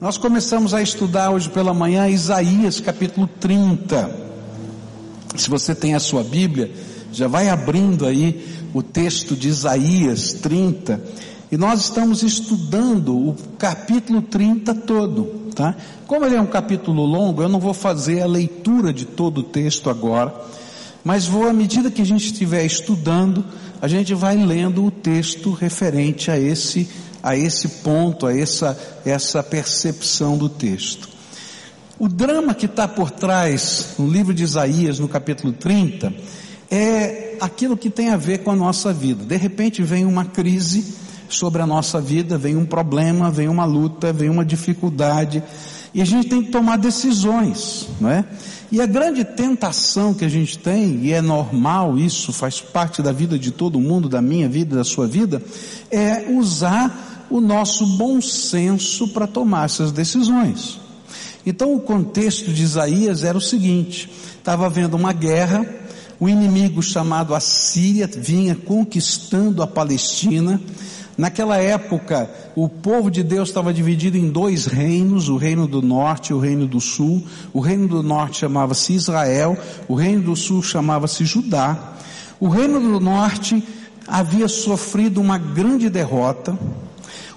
[0.00, 4.08] Nós começamos a estudar hoje pela manhã Isaías capítulo 30.
[5.34, 6.70] Se você tem a sua Bíblia,
[7.12, 11.02] já vai abrindo aí o texto de Isaías 30.
[11.50, 15.74] E nós estamos estudando o capítulo 30 todo, tá?
[16.06, 19.42] Como ele é um capítulo longo, eu não vou fazer a leitura de todo o
[19.42, 20.32] texto agora,
[21.02, 23.44] mas vou, à medida que a gente estiver estudando,
[23.82, 26.88] a gente vai lendo o texto referente a esse
[27.28, 31.06] a esse ponto, a essa, essa percepção do texto.
[31.98, 36.10] O drama que está por trás no livro de Isaías, no capítulo 30,
[36.70, 39.26] é aquilo que tem a ver com a nossa vida.
[39.26, 40.94] De repente vem uma crise
[41.28, 45.42] sobre a nossa vida, vem um problema, vem uma luta, vem uma dificuldade,
[45.92, 48.24] e a gente tem que tomar decisões, não é?
[48.70, 53.12] E a grande tentação que a gente tem, e é normal isso, faz parte da
[53.12, 55.42] vida de todo mundo, da minha vida, da sua vida,
[55.90, 60.80] é usar o nosso bom senso para tomar essas decisões.
[61.44, 65.66] Então o contexto de Isaías era o seguinte: estava havendo uma guerra,
[66.20, 70.60] o inimigo chamado Assíria vinha conquistando a Palestina.
[71.16, 76.28] Naquela época, o povo de Deus estava dividido em dois reinos, o reino do norte
[76.28, 77.24] e o reino do sul.
[77.52, 81.94] O reino do norte chamava-se Israel, o reino do sul chamava-se Judá.
[82.38, 83.60] O reino do norte
[84.06, 86.56] havia sofrido uma grande derrota,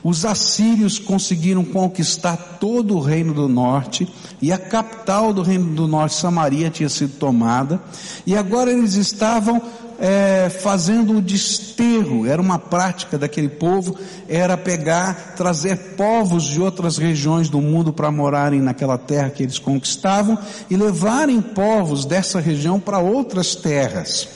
[0.03, 4.07] os assírios conseguiram conquistar todo o reino do norte
[4.41, 7.79] e a capital do reino do norte, Samaria, tinha sido tomada
[8.25, 9.61] e agora eles estavam
[9.99, 13.95] é, fazendo o desterro, era uma prática daquele povo,
[14.27, 19.59] era pegar, trazer povos de outras regiões do mundo para morarem naquela terra que eles
[19.59, 20.39] conquistavam
[20.71, 24.27] e levarem povos dessa região para outras terras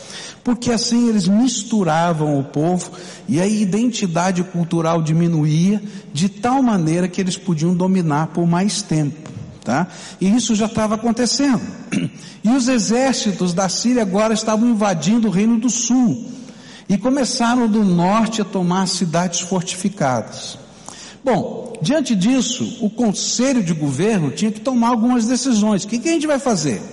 [0.45, 2.91] porque assim eles misturavam o povo
[3.27, 5.81] e a identidade cultural diminuía
[6.13, 9.31] de tal maneira que eles podiam dominar por mais tempo.
[9.63, 9.87] Tá?
[10.21, 11.63] E isso já estava acontecendo.
[12.43, 16.29] E os exércitos da Síria agora estavam invadindo o reino do sul
[16.87, 20.59] e começaram do norte a tomar cidades fortificadas.
[21.23, 25.83] Bom, diante disso, o conselho de governo tinha que tomar algumas decisões.
[25.83, 26.83] O que, que a gente vai fazer?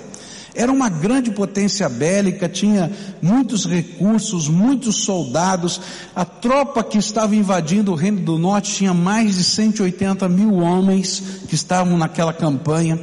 [0.55, 2.91] Era uma grande potência bélica, tinha
[3.23, 5.81] muitos recursos, muitos soldados.
[6.15, 11.23] A tropa que estava invadindo o Reino do Norte tinha mais de 180 mil homens
[11.49, 13.01] que estavam naquela campanha.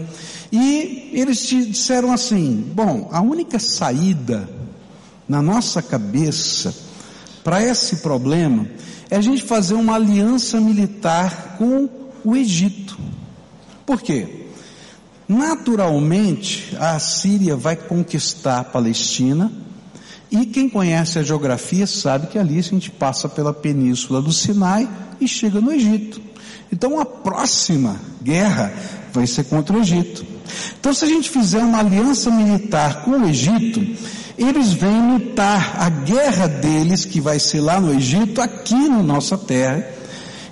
[0.52, 4.48] E eles disseram assim: bom, a única saída
[5.28, 6.74] na nossa cabeça
[7.44, 8.68] para esse problema
[9.10, 11.90] é a gente fazer uma aliança militar com
[12.24, 12.98] o Egito.
[13.86, 14.39] Por quê?
[15.30, 19.52] Naturalmente, a Síria vai conquistar a Palestina,
[20.32, 24.90] e quem conhece a geografia sabe que ali a gente passa pela península do Sinai
[25.22, 26.20] e chega no Egito.
[26.74, 28.74] Então a próxima guerra
[29.14, 30.26] vai ser contra o Egito.
[30.80, 33.86] Então se a gente fizer uma aliança militar com o Egito,
[34.36, 39.38] eles vêm lutar a guerra deles, que vai ser lá no Egito, aqui na nossa
[39.38, 39.88] terra,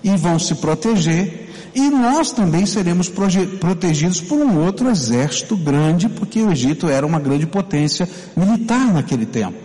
[0.03, 1.46] e vão se proteger,
[1.77, 7.19] e nós também seremos protegidos por um outro exército grande, porque o Egito era uma
[7.19, 9.59] grande potência militar naquele tempo.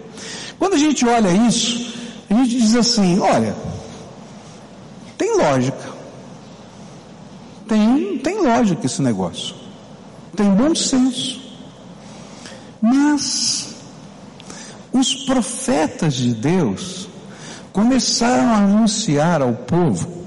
[0.58, 1.94] Quando a gente olha isso,
[2.28, 3.56] a gente diz assim: olha,
[5.16, 5.90] tem lógica.
[7.66, 9.54] Tem, tem lógica esse negócio.
[10.36, 11.40] Tem bom senso.
[12.82, 13.74] Mas
[14.92, 17.08] os profetas de Deus
[17.72, 20.26] começaram a anunciar ao povo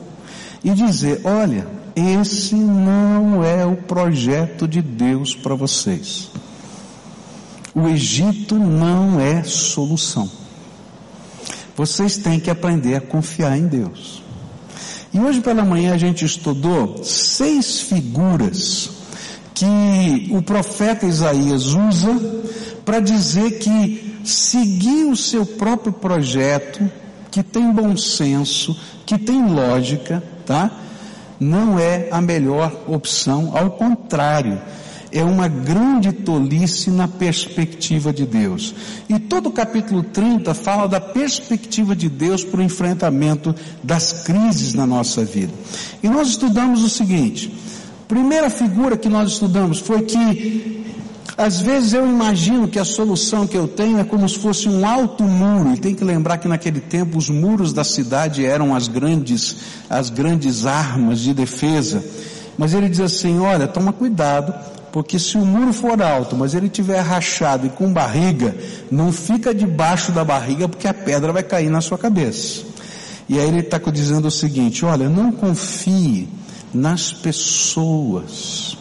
[0.64, 6.30] e dizer: olha, esse não é o projeto de Deus para vocês.
[7.74, 10.30] O Egito não é solução.
[11.76, 14.24] Vocês têm que aprender a confiar em Deus.
[15.14, 18.90] E hoje pela manhã a gente estudou seis figuras
[19.54, 22.44] que o profeta Isaías usa
[22.84, 26.90] para dizer que seguir o seu próprio projeto,
[27.32, 30.72] que tem bom senso, que tem lógica, tá?
[31.40, 34.62] Não é a melhor opção, ao contrário,
[35.12, 38.76] é uma grande tolice na perspectiva de Deus.
[39.08, 44.74] E todo o capítulo 30 fala da perspectiva de Deus para o enfrentamento das crises
[44.74, 45.54] na nossa vida.
[46.04, 47.54] E nós estudamos o seguinte:
[48.08, 50.85] primeira figura que nós estudamos foi que
[51.38, 54.88] às vezes eu imagino que a solução que eu tenho é como se fosse um
[54.88, 58.88] alto muro, e tem que lembrar que naquele tempo os muros da cidade eram as
[58.88, 59.58] grandes,
[59.90, 62.04] as grandes armas de defesa.
[62.58, 64.54] Mas ele diz assim, olha, toma cuidado,
[64.94, 68.56] porque se o muro for alto, mas ele tiver rachado e com barriga,
[68.90, 72.64] não fica debaixo da barriga porque a pedra vai cair na sua cabeça.
[73.28, 76.30] E aí ele está dizendo o seguinte, olha, não confie
[76.74, 78.78] nas pessoas.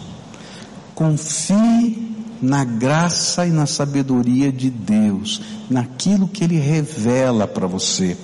[0.94, 2.03] Confie
[2.44, 8.16] na graça e na sabedoria de Deus, naquilo que Ele revela para você.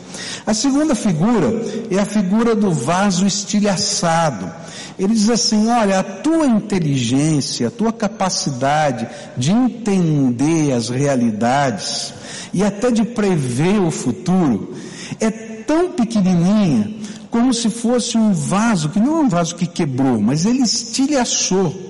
[0.47, 1.51] A segunda figura
[1.91, 4.51] é a figura do vaso estilhaçado.
[4.99, 12.13] Ele diz assim: olha, a tua inteligência, a tua capacidade de entender as realidades
[12.53, 14.75] e até de prever o futuro
[15.19, 17.01] é tão pequenininha
[17.31, 21.90] como se fosse um vaso, que não é um vaso que quebrou, mas ele estilhaçou.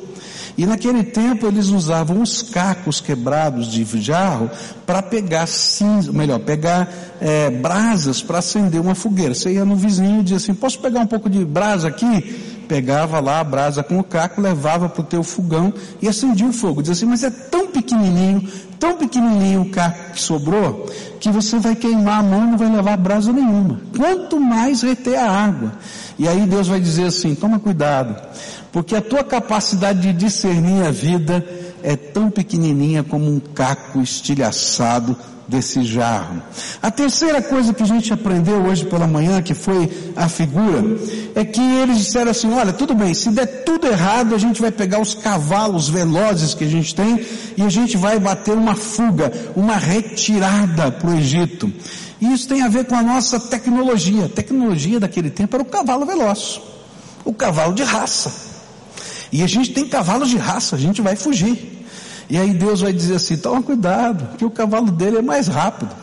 [0.56, 4.50] E naquele tempo eles usavam os cacos quebrados de jarro
[4.87, 6.88] para pegar cinza, melhor, pegar
[7.20, 9.35] é, brasas para acender uma fogueira.
[9.35, 12.61] Você ia no vizinho e dizia assim, posso pegar um pouco de brasa aqui?
[12.69, 16.53] Pegava lá a brasa com o caco, levava para o teu fogão e acendia o
[16.53, 16.82] fogo.
[16.82, 18.49] Dizia assim, mas é tão pequenininho,
[18.79, 20.88] tão pequenininho o caco que sobrou,
[21.19, 23.81] que você vai queimar a mão e não vai levar brasa nenhuma.
[23.96, 25.73] Quanto mais reter a água.
[26.19, 28.14] E aí Deus vai dizer assim, toma cuidado
[28.72, 31.44] porque a tua capacidade de discernir a vida
[31.82, 35.17] é tão pequenininha como um caco estilhaçado
[35.50, 36.40] desse jarro.
[36.81, 40.84] A terceira coisa que a gente aprendeu hoje pela manhã, que foi a figura,
[41.34, 44.70] é que eles disseram assim, olha, tudo bem, se der tudo errado, a gente vai
[44.70, 47.20] pegar os cavalos velozes que a gente tem
[47.56, 51.72] e a gente vai bater uma fuga, uma retirada para o Egito.
[52.20, 54.26] E isso tem a ver com a nossa tecnologia.
[54.26, 56.61] A tecnologia daquele tempo era o cavalo veloz,
[57.25, 58.50] o cavalo de raça.
[59.32, 61.85] E a gente tem cavalos de raça, a gente vai fugir.
[62.29, 65.94] E aí Deus vai dizer assim: toma cuidado, que o cavalo dele é mais rápido.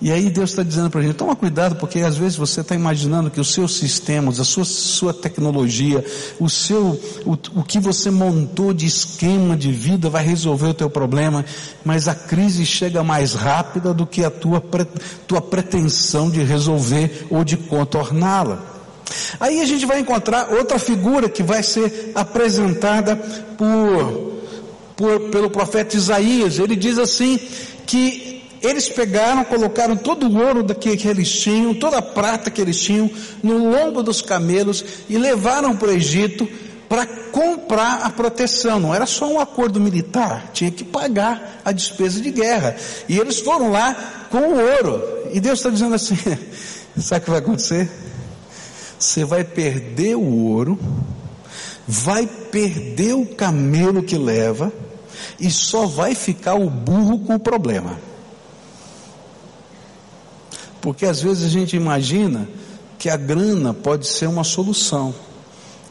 [0.00, 2.74] E aí Deus está dizendo para a gente, toma cuidado, porque às vezes você está
[2.74, 6.04] imaginando que os seus sistemas, a sua, sua tecnologia,
[6.38, 10.90] o seu, o, o que você montou de esquema de vida vai resolver o teu
[10.90, 11.44] problema,
[11.82, 14.62] mas a crise chega mais rápida do que a tua,
[15.26, 18.75] tua pretensão de resolver ou de contorná-la.
[19.38, 23.16] Aí a gente vai encontrar outra figura que vai ser apresentada
[23.56, 24.42] por,
[24.96, 26.58] por, pelo profeta Isaías.
[26.58, 27.38] Ele diz assim
[27.86, 32.60] que eles pegaram, colocaram todo o ouro que, que eles tinham, toda a prata que
[32.60, 33.10] eles tinham,
[33.42, 36.48] no lombo dos camelos e levaram para o Egito
[36.88, 38.80] para comprar a proteção.
[38.80, 42.76] Não era só um acordo militar, tinha que pagar a despesa de guerra.
[43.08, 43.94] E eles foram lá
[44.30, 45.02] com o ouro.
[45.32, 46.16] E Deus está dizendo assim:
[46.98, 47.88] sabe o que vai acontecer?
[48.98, 50.78] Você vai perder o ouro,
[51.86, 54.72] vai perder o camelo que leva,
[55.38, 57.98] e só vai ficar o burro com o problema.
[60.80, 62.48] Porque às vezes a gente imagina
[62.98, 65.14] que a grana pode ser uma solução.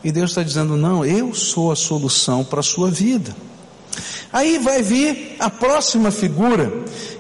[0.04, 3.36] E Deus está dizendo: não, eu sou a solução para a sua vida.
[4.32, 6.72] Aí vai vir a próxima figura,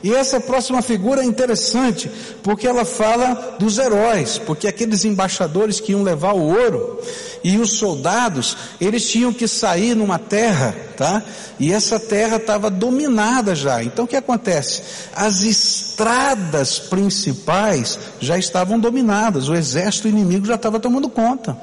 [0.04, 2.10] e essa próxima figura é interessante,
[2.44, 7.00] porque ela fala dos heróis, porque aqueles embaixadores que iam levar o ouro,
[7.45, 11.22] e os soldados, eles tinham que sair numa terra, tá?
[11.60, 13.83] E essa terra estava dominada já.
[13.83, 14.81] Então o que acontece?
[15.16, 21.56] As estradas principais já estavam dominadas, o exército inimigo já estava tomando conta.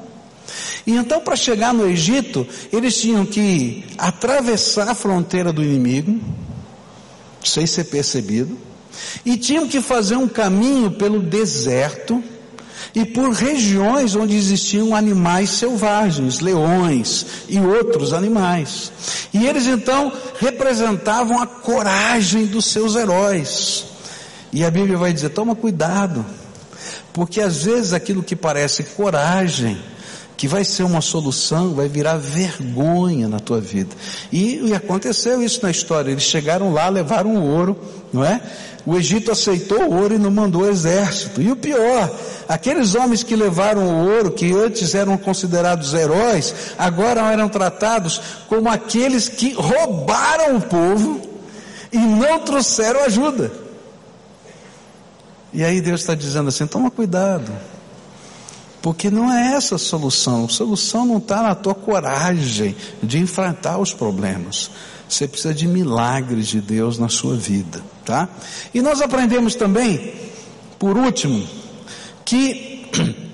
[0.85, 6.19] E então, para chegar no Egito, eles tinham que atravessar a fronteira do inimigo,
[7.43, 8.57] sem ser percebido,
[9.25, 12.23] e tinham que fazer um caminho pelo deserto
[12.95, 18.91] e por regiões onde existiam animais selvagens, leões e outros animais.
[19.33, 23.85] E eles então representavam a coragem dos seus heróis.
[24.51, 26.23] E a Bíblia vai dizer: toma cuidado,
[27.11, 29.81] porque às vezes aquilo que parece coragem,
[30.35, 33.95] que vai ser uma solução, vai virar vergonha na tua vida.
[34.31, 36.11] E, e, aconteceu isso na história.
[36.11, 37.79] Eles chegaram lá, levaram o ouro,
[38.11, 38.41] não é?
[38.85, 41.41] O Egito aceitou o ouro e não mandou exército.
[41.41, 42.13] E o pior,
[42.49, 48.69] aqueles homens que levaram o ouro, que antes eram considerados heróis, agora eram tratados como
[48.69, 51.21] aqueles que roubaram o povo
[51.91, 53.51] e não trouxeram ajuda.
[55.53, 57.51] E aí Deus está dizendo assim: toma cuidado.
[58.83, 60.43] Porque não é essa a solução.
[60.43, 64.69] A solução não está na tua coragem de enfrentar os problemas.
[65.07, 68.27] Você precisa de milagres de Deus na sua vida, tá?
[68.73, 70.13] E nós aprendemos também,
[70.77, 71.47] por último,
[72.25, 72.91] que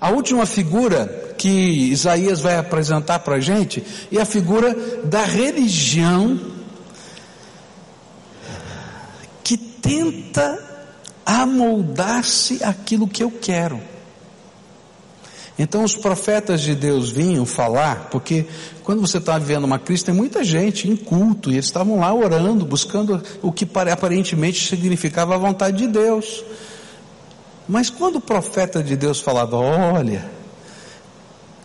[0.00, 3.82] a última figura que Isaías vai apresentar para a gente
[4.12, 4.72] é a figura
[5.02, 6.38] da religião
[9.42, 10.71] que tenta
[11.24, 13.80] amoldasse aquilo que eu quero.
[15.58, 18.46] Então os profetas de Deus vinham falar, porque
[18.82, 22.12] quando você está vivendo uma crise, tem muita gente em culto, e eles estavam lá
[22.12, 26.42] orando, buscando o que aparentemente significava a vontade de Deus.
[27.68, 30.28] Mas quando o profeta de Deus falava, olha,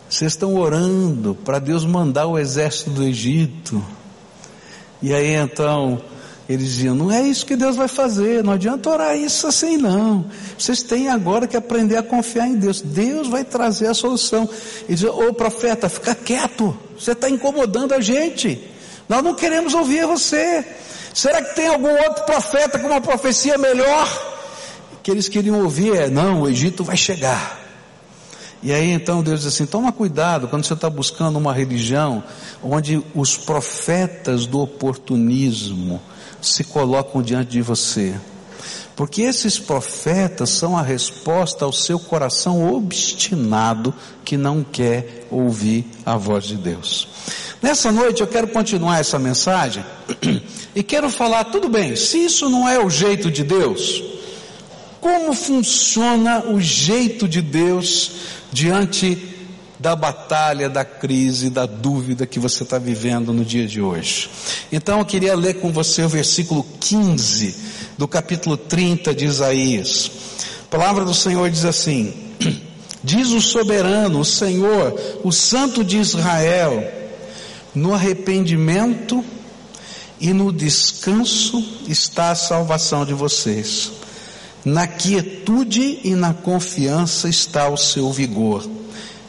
[0.08, 3.82] vocês estão orando para Deus mandar o exército do Egito.
[5.02, 6.00] E aí então
[6.48, 10.24] eles diziam: Não é isso que Deus vai fazer, não adianta orar isso assim, não.
[10.58, 12.80] Vocês têm agora que aprender a confiar em Deus.
[12.80, 14.48] Deus vai trazer a solução.
[14.88, 18.60] E diziam: Ô profeta, fica quieto, você está incomodando a gente.
[19.08, 20.64] Nós não queremos ouvir você.
[21.12, 24.08] Será que tem algum outro profeta com uma profecia melhor?
[25.02, 27.58] Que eles queriam ouvir é: Não, o Egito vai chegar.
[28.62, 32.24] E aí então Deus diz assim: toma cuidado quando você está buscando uma religião
[32.62, 36.00] onde os profetas do oportunismo,
[36.40, 38.14] se colocam diante de você.
[38.96, 46.16] Porque esses profetas são a resposta ao seu coração obstinado que não quer ouvir a
[46.16, 47.08] voz de Deus.
[47.62, 49.84] Nessa noite eu quero continuar essa mensagem
[50.74, 54.02] e quero falar, tudo bem, se isso não é o jeito de Deus,
[55.00, 58.10] como funciona o jeito de Deus
[58.52, 59.37] diante
[59.78, 64.28] da batalha, da crise, da dúvida que você está vivendo no dia de hoje.
[64.72, 67.54] Então eu queria ler com você o versículo 15
[67.96, 70.10] do capítulo 30 de Isaías.
[70.64, 72.12] A palavra do Senhor diz assim:
[73.04, 76.84] Diz o soberano, o Senhor, o Santo de Israel,
[77.72, 79.24] no arrependimento
[80.20, 83.92] e no descanso está a salvação de vocês.
[84.64, 88.77] Na quietude e na confiança está o seu vigor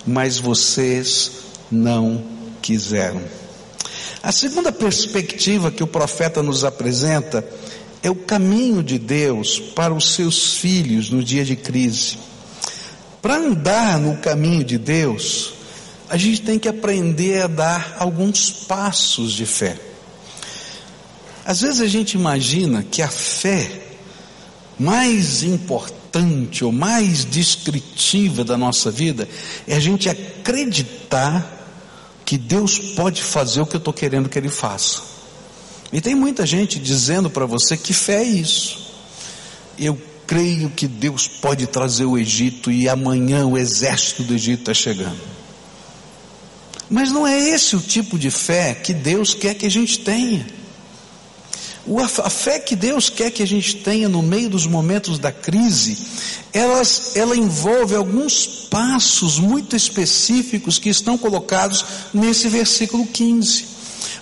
[0.06, 1.32] mas vocês
[1.72, 2.24] não
[2.62, 3.22] quiseram.
[4.22, 7.46] A segunda perspectiva que o profeta nos apresenta
[8.04, 12.18] é o caminho de Deus para os seus filhos no dia de crise.
[13.22, 15.54] Para andar no caminho de Deus,
[16.10, 19.78] a gente tem que aprender a dar alguns passos de fé.
[21.46, 23.89] Às vezes a gente imagina que a fé
[24.80, 29.28] mais importante ou mais descritiva da nossa vida
[29.68, 31.58] é a gente acreditar
[32.26, 35.02] que Deus pode fazer o que eu estou querendo que Ele faça.
[35.92, 38.88] E tem muita gente dizendo para você que fé é isso.
[39.78, 44.74] Eu creio que Deus pode trazer o Egito e amanhã o exército do Egito está
[44.74, 45.20] chegando.
[46.90, 50.59] Mas não é esse o tipo de fé que Deus quer que a gente tenha.
[51.98, 55.98] A fé que Deus quer que a gente tenha no meio dos momentos da crise,
[56.54, 63.66] elas, ela envolve alguns passos muito específicos que estão colocados nesse versículo 15.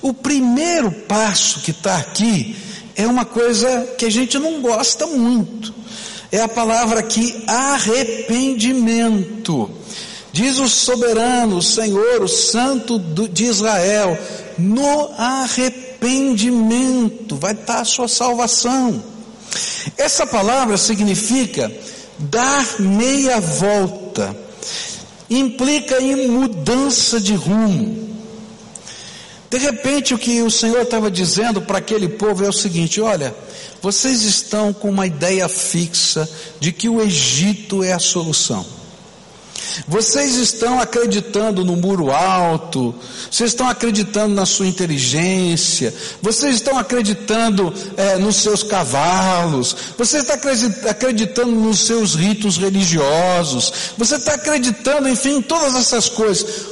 [0.02, 2.56] O primeiro passo que está aqui
[2.96, 5.76] é uma coisa que a gente não gosta muito.
[6.32, 9.70] É a palavra aqui arrependimento.
[10.32, 14.18] Diz o soberano, o Senhor, o Santo de Israel,
[14.58, 19.04] no arrependimento arrependimento, vai estar a sua salvação.
[19.98, 21.72] Essa palavra significa
[22.20, 24.36] dar meia volta,
[25.30, 28.08] implica em mudança de rumo.
[29.50, 33.34] De repente, o que o Senhor estava dizendo para aquele povo é o seguinte: olha,
[33.82, 38.77] vocês estão com uma ideia fixa de que o Egito é a solução.
[39.88, 42.94] Vocês estão acreditando no muro alto,
[43.30, 50.36] vocês estão acreditando na sua inteligência, vocês estão acreditando é, nos seus cavalos, você está
[50.90, 56.66] acreditando nos seus ritos religiosos, você está acreditando, enfim, em todas essas coisas.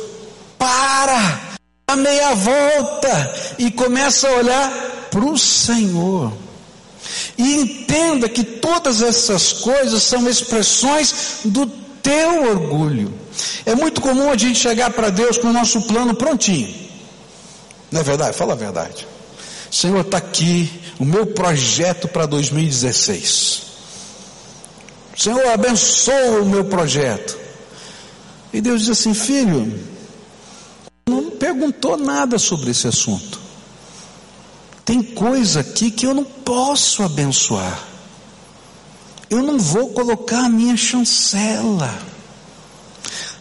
[0.58, 6.34] Para, a meia volta e começa a olhar para o Senhor.
[7.38, 13.12] E entenda que todas essas coisas são expressões do teu orgulho.
[13.66, 16.72] É muito comum a gente chegar para Deus com o nosso plano prontinho.
[17.92, 18.38] Não é verdade?
[18.38, 19.08] Fala a verdade.
[19.72, 23.64] Senhor, está aqui o meu projeto para 2016.
[25.18, 27.36] Senhor, abençoa o meu projeto.
[28.54, 29.74] E Deus diz assim: Filho,
[31.10, 33.40] não perguntou nada sobre esse assunto.
[34.86, 37.95] Tem coisa aqui que eu não posso abençoar
[39.30, 41.94] eu não vou colocar a minha chancela.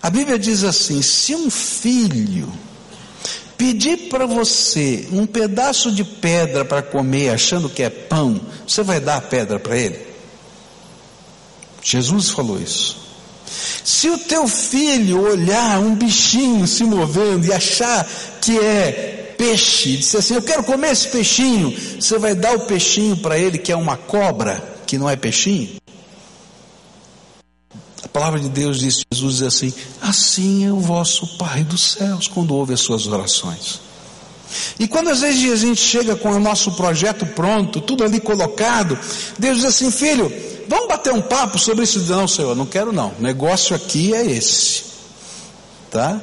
[0.02, 2.52] A Bíblia diz assim: se um filho
[3.56, 9.00] pedir para você um pedaço de pedra para comer, achando que é pão, você vai
[9.00, 9.98] dar a pedra para ele?
[11.82, 13.04] Jesus falou isso.
[13.84, 18.06] Se o teu filho olhar um bichinho se movendo e achar
[18.40, 23.16] que é peixe, disser assim: Eu quero comer esse peixinho, você vai dar o peixinho
[23.18, 24.73] para ele que é uma cobra?
[24.94, 25.70] Que não é peixinho?
[28.02, 32.28] A palavra de Deus diz, Jesus diz assim: assim é o vosso Pai dos céus
[32.28, 33.80] quando ouve as suas orações.
[34.78, 38.96] E quando às vezes a gente chega com o nosso projeto pronto, tudo ali colocado,
[39.36, 40.32] Deus diz assim: filho,
[40.68, 41.98] vamos bater um papo sobre isso?
[42.00, 43.12] Não, Senhor, não quero não.
[43.18, 44.93] O negócio aqui é esse.
[45.94, 46.20] Tá?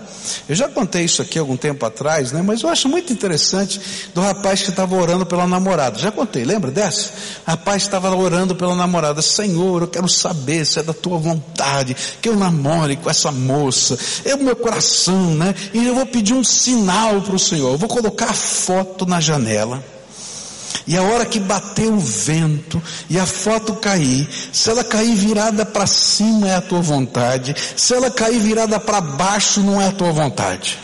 [0.50, 2.42] Eu já contei isso aqui algum tempo atrás, né?
[2.42, 3.80] Mas eu acho muito interessante
[4.14, 5.98] do rapaz que estava orando pela namorada.
[5.98, 7.10] Já contei, lembra dessa?
[7.48, 9.22] O rapaz estava orando pela namorada.
[9.22, 13.98] Senhor, eu quero saber se é da tua vontade que eu namore com essa moça.
[14.26, 15.56] É o meu coração, né?
[15.74, 17.72] E eu vou pedir um sinal para o Senhor.
[17.72, 19.82] Eu vou colocar a foto na janela.
[20.88, 25.66] E a hora que bater o vento e a foto cair, se ela cair virada
[25.66, 29.92] para cima é a tua vontade, se ela cair virada para baixo não é a
[29.92, 30.78] tua vontade.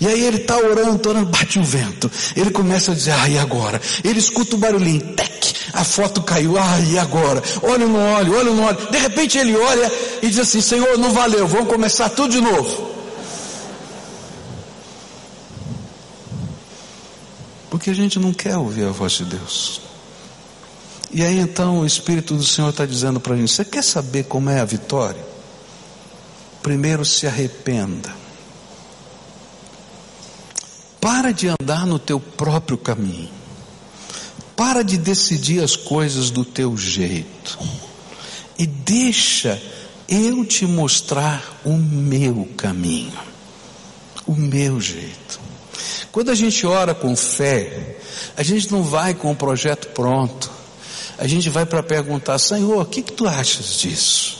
[0.00, 2.10] E aí ele está orando, orando, bate o vento.
[2.34, 3.80] Ele começa a dizer, ah, e agora?
[4.02, 7.42] Ele escuta o barulhinho, tec, a foto caiu, ah, e agora?
[7.62, 8.78] Olha no olho, olha no olho.
[8.90, 9.92] De repente ele olha
[10.22, 12.93] e diz assim, Senhor, não valeu, vamos começar tudo de novo.
[17.74, 19.80] Porque a gente não quer ouvir a voz de Deus.
[21.10, 24.26] E aí então o Espírito do Senhor está dizendo para a gente: você quer saber
[24.26, 25.26] como é a vitória?
[26.62, 28.14] Primeiro se arrependa.
[31.00, 33.28] Para de andar no teu próprio caminho.
[34.54, 37.58] Para de decidir as coisas do teu jeito.
[38.56, 39.60] E deixa
[40.08, 43.18] eu te mostrar o meu caminho,
[44.28, 45.43] o meu jeito.
[46.12, 47.96] Quando a gente ora com fé,
[48.36, 50.50] a gente não vai com o projeto pronto.
[51.18, 54.38] A gente vai para perguntar, Senhor, o que, que tu achas disso?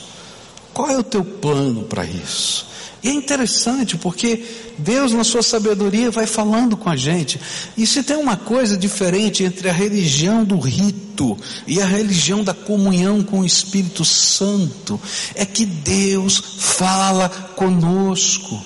[0.73, 2.67] Qual é o teu plano para isso?
[3.05, 4.43] E é interessante porque
[4.79, 7.39] Deus, na sua sabedoria, vai falando com a gente.
[7.77, 11.37] E se tem uma coisa diferente entre a religião do rito
[11.67, 14.99] e a religião da comunhão com o Espírito Santo,
[15.35, 18.59] é que Deus fala conosco.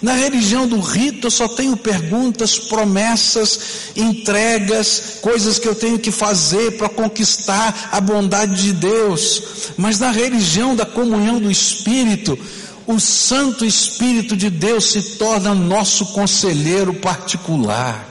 [0.00, 3.60] Na religião do rito eu só tenho perguntas, promessas,
[3.96, 9.42] entregas, coisas que eu tenho que fazer para conquistar a bondade de Deus.
[9.76, 12.38] Mas na religião da comunhão do Espírito,
[12.86, 18.08] o Santo Espírito de Deus se torna nosso conselheiro particular.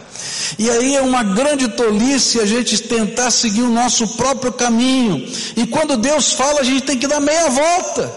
[0.57, 5.27] E aí é uma grande tolice a gente tentar seguir o nosso próprio caminho.
[5.55, 8.11] E quando Deus fala, a gente tem que dar meia volta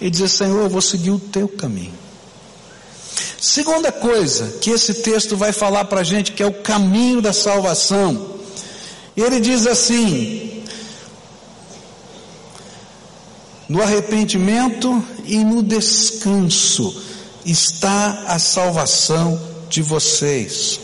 [0.00, 2.09] e dizer: Senhor, eu vou seguir o teu caminho.
[3.40, 7.32] Segunda coisa que esse texto vai falar para a gente, que é o caminho da
[7.32, 8.38] salvação.
[9.16, 10.62] Ele diz assim:
[13.66, 17.02] no arrependimento e no descanso
[17.46, 20.78] está a salvação de vocês.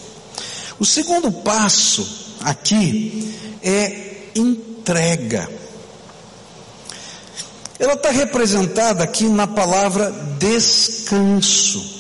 [0.79, 5.47] O segundo passo aqui é entrega.
[7.79, 11.96] Ela está representada aqui na palavra descanso.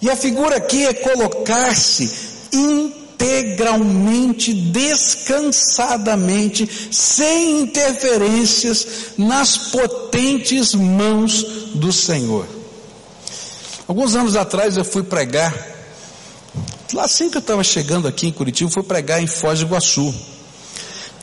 [0.00, 11.42] E a figura aqui é colocar-se integralmente, descansadamente, sem interferências nas potentes mãos
[11.74, 12.46] do Senhor.
[13.88, 15.54] Alguns anos atrás eu fui pregar,
[16.92, 20.14] lá assim que eu estava chegando aqui em Curitiba, fui pregar em Foz do Iguaçu.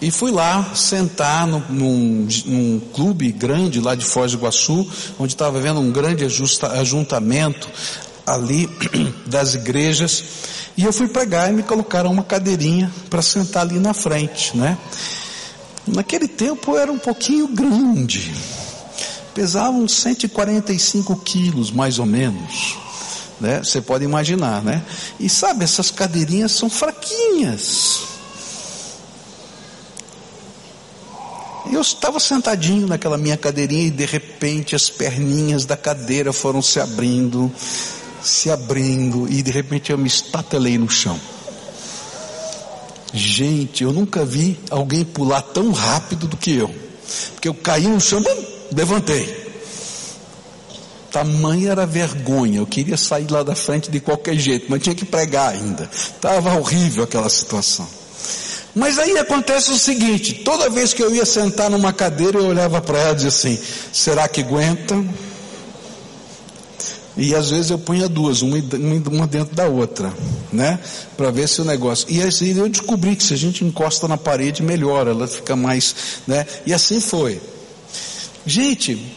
[0.02, 5.34] E fui lá sentar no, num, num, clube grande lá de Foz do Iguaçu, onde
[5.34, 7.70] estava havendo um grande ajuntamento
[8.26, 8.70] ali
[9.26, 10.24] das igrejas,
[10.76, 14.78] e eu fui pregar e me colocaram uma cadeirinha para sentar ali na frente, né?
[15.86, 18.34] Naquele tempo era um pouquinho grande,
[19.36, 22.78] pesava uns 145 quilos mais ou menos,
[23.40, 23.62] né?
[23.64, 24.82] Você pode imaginar, né?
[25.20, 28.14] E sabe, essas cadeirinhas são fraquinhas.
[31.72, 36.80] Eu estava sentadinho naquela minha cadeirinha e de repente as perninhas da cadeira foram se
[36.80, 37.52] abrindo
[38.24, 41.20] se abrindo e de repente eu me estatelei no chão.
[43.14, 46.74] Gente, eu nunca vi alguém pular tão rápido do que eu.
[47.34, 49.44] Porque eu caí no chão, bum, levantei.
[51.12, 52.58] Tamanha era vergonha.
[52.58, 55.88] Eu queria sair lá da frente de qualquer jeito, mas tinha que pregar ainda.
[55.94, 57.88] Estava horrível aquela situação.
[58.74, 62.82] Mas aí acontece o seguinte: toda vez que eu ia sentar numa cadeira, eu olhava
[62.82, 63.60] para ela e dizia assim:
[63.92, 64.96] será que aguenta?
[67.16, 68.58] E às vezes eu punha duas, uma,
[69.12, 70.12] uma dentro da outra,
[70.52, 70.80] né?
[71.16, 72.08] Para ver se o negócio.
[72.10, 75.96] E assim eu descobri que se a gente encosta na parede, melhora, ela fica mais,
[76.26, 76.46] né?
[76.66, 77.40] E assim foi.
[78.46, 79.16] Gente,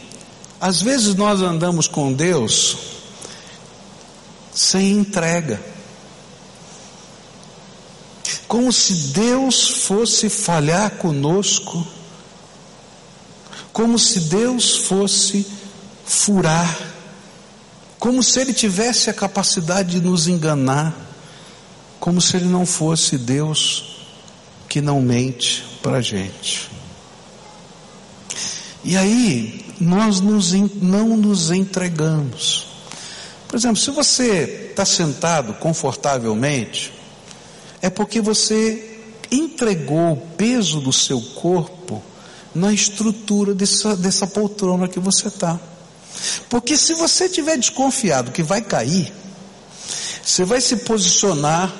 [0.61, 2.77] às vezes nós andamos com Deus
[4.53, 5.59] sem entrega.
[8.47, 11.85] Como se Deus fosse falhar conosco,
[13.73, 15.45] como se Deus fosse
[16.05, 16.96] furar
[17.99, 20.95] como se ele tivesse a capacidade de nos enganar,
[21.99, 23.97] como se ele não fosse Deus
[24.69, 26.69] que não mente para a gente.
[28.83, 32.67] E aí, nós nos, não nos entregamos.
[33.47, 36.93] Por exemplo, se você está sentado confortavelmente,
[37.81, 38.99] é porque você
[39.31, 42.01] entregou o peso do seu corpo
[42.53, 45.59] na estrutura dessa, dessa poltrona que você está.
[46.49, 49.13] Porque se você tiver desconfiado que vai cair,
[50.23, 51.73] você vai se posicionar,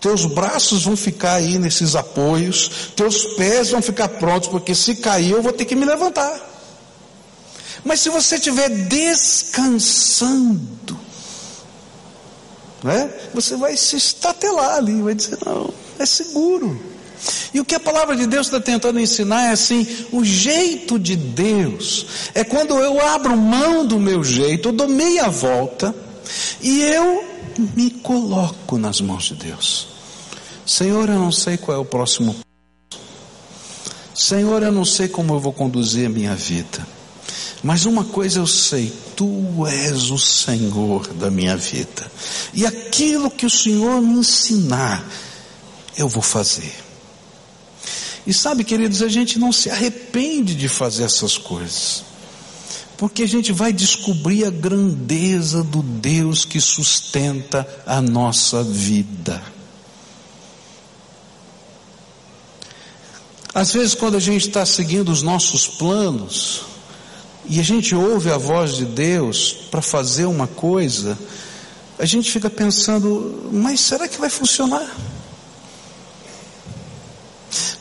[0.00, 5.32] teus braços vão ficar aí nesses apoios, teus pés vão ficar prontos, porque se cair
[5.32, 6.48] eu vou ter que me levantar.
[7.84, 10.60] Mas se você estiver descansando,
[12.82, 16.89] né, você vai se estatelar ali, vai dizer, não, é seguro.
[17.52, 21.16] E o que a palavra de Deus está tentando ensinar é assim: o jeito de
[21.16, 25.94] Deus é quando eu abro mão do meu jeito, eu dou meia volta
[26.60, 27.24] e eu
[27.74, 29.88] me coloco nas mãos de Deus.
[30.64, 32.50] Senhor, eu não sei qual é o próximo passo.
[34.14, 36.86] Senhor, eu não sei como eu vou conduzir a minha vida.
[37.62, 42.10] Mas uma coisa eu sei, tu és o Senhor da minha vida.
[42.54, 45.04] E aquilo que o Senhor me ensinar,
[45.96, 46.89] eu vou fazer.
[48.26, 52.04] E sabe, queridos, a gente não se arrepende de fazer essas coisas,
[52.96, 59.42] porque a gente vai descobrir a grandeza do Deus que sustenta a nossa vida.
[63.52, 66.62] Às vezes, quando a gente está seguindo os nossos planos,
[67.48, 71.18] e a gente ouve a voz de Deus para fazer uma coisa,
[71.98, 74.88] a gente fica pensando, mas será que vai funcionar?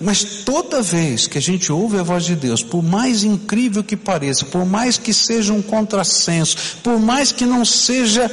[0.01, 3.97] Mas toda vez que a gente ouve a voz de Deus, por mais incrível que
[3.97, 8.31] pareça, por mais que seja um contrassenso, por mais que não seja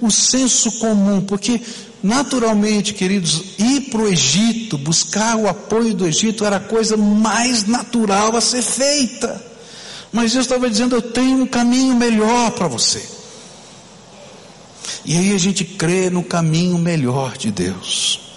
[0.00, 1.60] o senso comum, porque
[2.00, 7.66] naturalmente, queridos, ir para o Egito, buscar o apoio do Egito era a coisa mais
[7.66, 9.44] natural a ser feita.
[10.12, 13.02] Mas Deus estava dizendo: Eu tenho um caminho melhor para você.
[15.04, 18.27] E aí a gente crê no caminho melhor de Deus.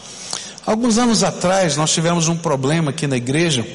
[0.65, 3.65] Alguns anos atrás nós tivemos um problema aqui na igreja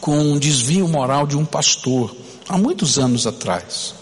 [0.00, 2.14] com um desvio moral de um pastor,
[2.48, 3.94] há muitos anos atrás.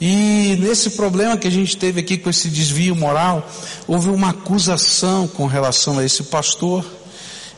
[0.00, 3.48] E nesse problema que a gente teve aqui com esse desvio moral,
[3.86, 6.84] houve uma acusação com relação a esse pastor,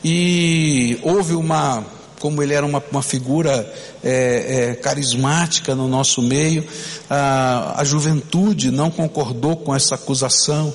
[0.05, 1.85] e houve uma,
[2.19, 6.67] como ele era uma, uma figura é, é, carismática no nosso meio,
[7.09, 10.73] a, a juventude não concordou com essa acusação,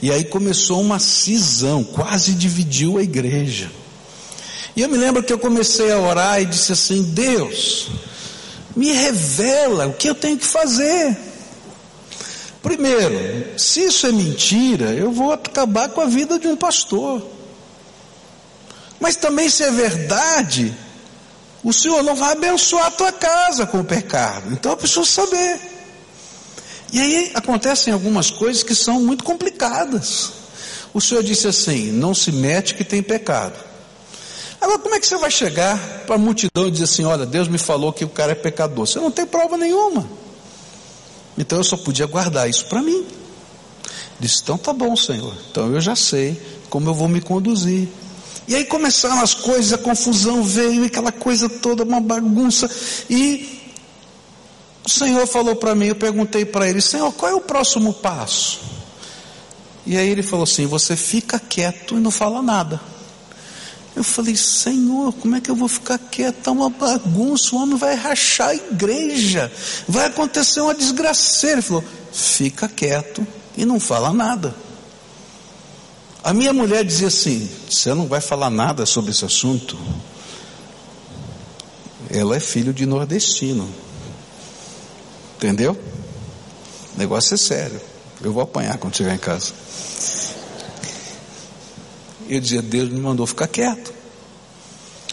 [0.00, 3.70] e aí começou uma cisão, quase dividiu a igreja.
[4.76, 7.88] E eu me lembro que eu comecei a orar e disse assim: Deus,
[8.74, 11.16] me revela o que eu tenho que fazer.
[12.60, 17.22] Primeiro, se isso é mentira, eu vou acabar com a vida de um pastor.
[19.04, 20.74] Mas também se é verdade,
[21.62, 24.50] o Senhor não vai abençoar a tua casa com o pecado.
[24.50, 25.60] Então eu preciso saber.
[26.90, 30.30] E aí acontecem algumas coisas que são muito complicadas.
[30.94, 33.52] O Senhor disse assim: não se mete que tem pecado.
[34.58, 37.46] Agora, como é que você vai chegar para a multidão e dizer assim: olha, Deus
[37.46, 38.86] me falou que o cara é pecador?
[38.86, 40.08] Você não tem prova nenhuma.
[41.36, 43.04] Então eu só podia guardar isso para mim.
[44.18, 45.36] Disse: então tá bom, Senhor.
[45.50, 46.40] Então eu já sei
[46.70, 47.86] como eu vou me conduzir.
[48.46, 52.70] E aí começaram as coisas, a confusão veio, aquela coisa toda, uma bagunça.
[53.08, 53.60] E
[54.84, 58.60] o Senhor falou para mim, eu perguntei para ele, Senhor, qual é o próximo passo?
[59.86, 62.80] E aí ele falou assim: você fica quieto e não fala nada.
[63.96, 66.38] Eu falei, Senhor, como é que eu vou ficar quieto?
[66.38, 69.52] Está uma bagunça, o homem vai rachar a igreja,
[69.86, 71.56] vai acontecer uma desgraceira.
[71.56, 73.24] Ele falou, fica quieto
[73.56, 74.54] e não fala nada.
[76.24, 79.78] A minha mulher dizia assim: Você não vai falar nada sobre esse assunto?
[82.08, 83.68] Ela é filho de nordestino.
[85.36, 85.78] Entendeu?
[86.94, 87.78] O negócio é sério.
[88.22, 89.52] Eu vou apanhar quando chegar em casa.
[92.26, 93.92] Eu dizia: Deus me mandou ficar quieto.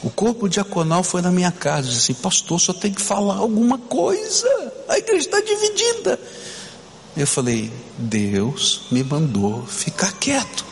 [0.02, 3.78] O corpo diaconal foi na minha casa, disse assim: Pastor, só tem que falar alguma
[3.78, 4.48] coisa.
[4.88, 6.18] A igreja está dividida.
[7.18, 10.71] Eu falei: Deus me mandou ficar quieto.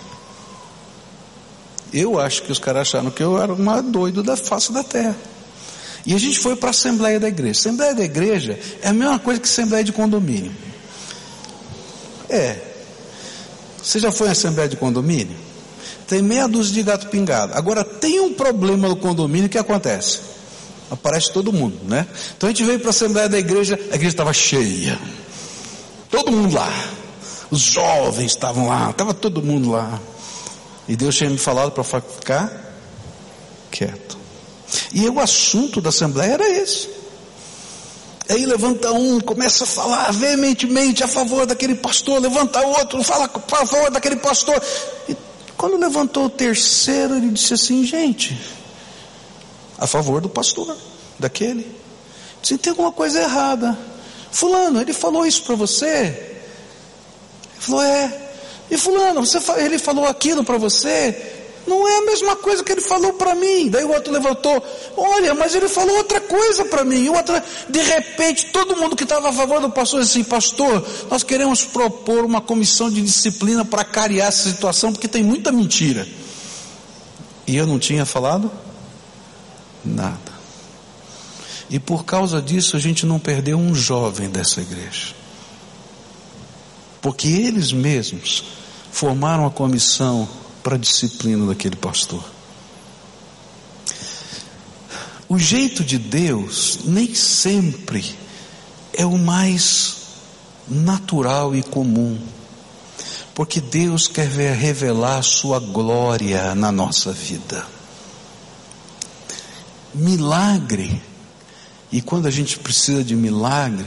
[1.94, 5.16] Eu acho que os caras acharam que eu era uma doido da face da terra.
[6.06, 7.60] E a gente foi para a Assembleia da Igreja.
[7.60, 10.52] Assembleia da Igreja é a mesma coisa que Assembleia de Condomínio.
[12.30, 12.58] É.
[13.82, 15.36] Você já foi em Assembleia de Condomínio?
[16.08, 17.54] Tem meia dúzia de gato pingado.
[17.54, 20.20] Agora tem um problema no condomínio que acontece.
[20.90, 22.08] Aparece todo mundo, né?
[22.36, 25.00] Então a gente veio para a Assembleia da Igreja, a igreja estava cheia.
[26.10, 26.72] Todo mundo lá.
[27.52, 30.00] Os jovens estavam lá, estava todo mundo lá.
[30.90, 32.52] E Deus tinha me falado para ficar
[33.70, 34.18] quieto.
[34.92, 36.90] E o assunto da Assembleia era esse.
[38.28, 43.66] Aí levanta um, começa a falar veementemente a favor daquele pastor, levanta outro, fala a
[43.66, 44.60] favor daquele pastor.
[45.08, 45.16] E
[45.56, 48.40] quando levantou o terceiro, ele disse assim: gente,
[49.78, 50.76] a favor do pastor,
[51.20, 51.70] daquele.
[52.42, 53.78] Disse: tem alguma coisa errada.
[54.32, 55.86] Fulano, ele falou isso para você?
[55.88, 58.29] Ele falou: é.
[58.70, 61.38] E fulano, você, ele falou aquilo para você?
[61.68, 63.70] Não é a mesma coisa que ele falou para mim.
[63.70, 64.64] Daí o outro levantou,
[64.98, 67.04] olha, mas ele falou outra coisa para mim.
[67.04, 70.86] E outra, de repente, todo mundo que estava a favor do pastor disse assim, pastor,
[71.10, 76.08] nós queremos propor uma comissão de disciplina para cariar essa situação, porque tem muita mentira.
[77.46, 78.52] E eu não tinha falado
[79.86, 80.30] nada.
[81.70, 85.19] E por causa disso a gente não perdeu um jovem dessa igreja.
[87.02, 88.44] Porque eles mesmos
[88.92, 90.28] formaram a comissão
[90.62, 92.24] para a disciplina daquele pastor.
[95.28, 98.16] O jeito de Deus nem sempre
[98.94, 99.98] é o mais
[100.68, 102.20] natural e comum,
[103.36, 107.66] porque Deus quer ver revelar sua glória na nossa vida.
[109.94, 111.02] Milagre,
[111.92, 113.86] e quando a gente precisa de milagre,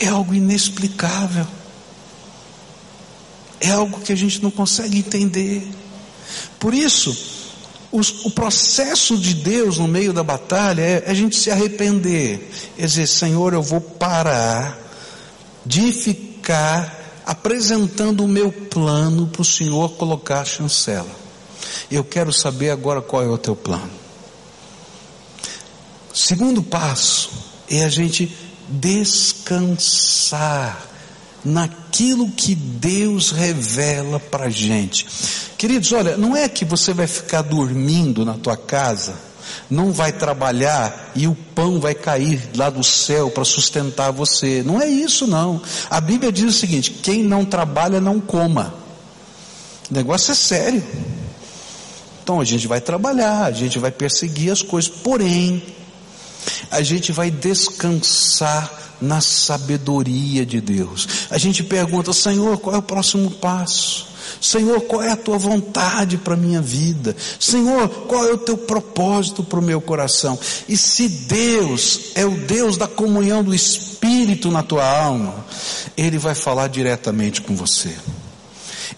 [0.00, 1.46] é algo inexplicável,
[3.62, 5.66] é algo que a gente não consegue entender.
[6.58, 7.16] Por isso,
[7.92, 12.84] os, o processo de Deus no meio da batalha é a gente se arrepender, é
[12.84, 14.78] dizer, Senhor, eu vou parar
[15.64, 21.22] de ficar apresentando o meu plano para o Senhor colocar a chancela.
[21.90, 24.02] Eu quero saber agora qual é o teu plano.
[26.12, 27.30] Segundo passo
[27.70, 28.36] é a gente
[28.68, 30.12] descansar
[31.44, 35.06] naquilo que Deus revela para a gente.
[35.58, 39.14] Queridos, olha, não é que você vai ficar dormindo na tua casa,
[39.68, 44.62] não vai trabalhar e o pão vai cair lá do céu para sustentar você.
[44.62, 45.60] Não é isso não.
[45.90, 48.74] A Bíblia diz o seguinte: quem não trabalha não coma.
[49.90, 50.82] O negócio é sério.
[52.22, 55.62] Então a gente vai trabalhar, a gente vai perseguir as coisas, porém,
[56.70, 61.26] a gente vai descansar na sabedoria de Deus.
[61.30, 64.12] A gente pergunta, Senhor, qual é o próximo passo?
[64.40, 67.14] Senhor, qual é a tua vontade para a minha vida?
[67.38, 70.38] Senhor, qual é o teu propósito para o meu coração?
[70.68, 75.44] E se Deus é o Deus da comunhão do Espírito na tua alma,
[75.96, 77.94] Ele vai falar diretamente com você.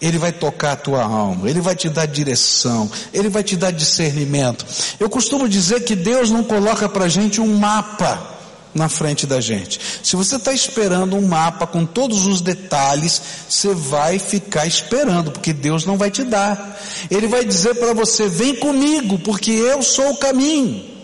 [0.01, 3.71] Ele vai tocar a tua alma, Ele vai te dar direção, Ele vai te dar
[3.71, 4.67] discernimento.
[4.99, 8.34] Eu costumo dizer que Deus não coloca para a gente um mapa
[8.75, 9.81] na frente da gente.
[10.03, 15.53] Se você está esperando um mapa com todos os detalhes, você vai ficar esperando, porque
[15.53, 16.81] Deus não vai te dar.
[17.11, 20.95] Ele vai dizer para você: vem comigo, porque eu sou o caminho.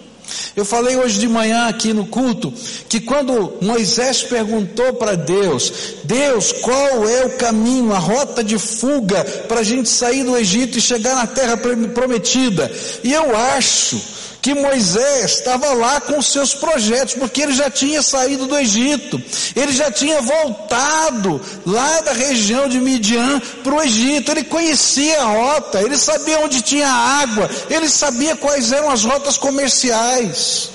[0.54, 2.52] Eu falei hoje de manhã aqui no culto
[2.88, 5.72] que quando Moisés perguntou para Deus,
[6.04, 10.78] Deus, qual é o caminho, a rota de fuga para a gente sair do Egito
[10.78, 12.70] e chegar na terra prometida?
[13.02, 14.00] E eu acho
[14.40, 19.22] que Moisés estava lá com seus projetos, porque ele já tinha saído do Egito,
[19.54, 25.26] ele já tinha voltado lá da região de Midian para o Egito, ele conhecia a
[25.26, 30.70] rota, ele sabia onde tinha água, ele sabia quais eram as rotas comerciais.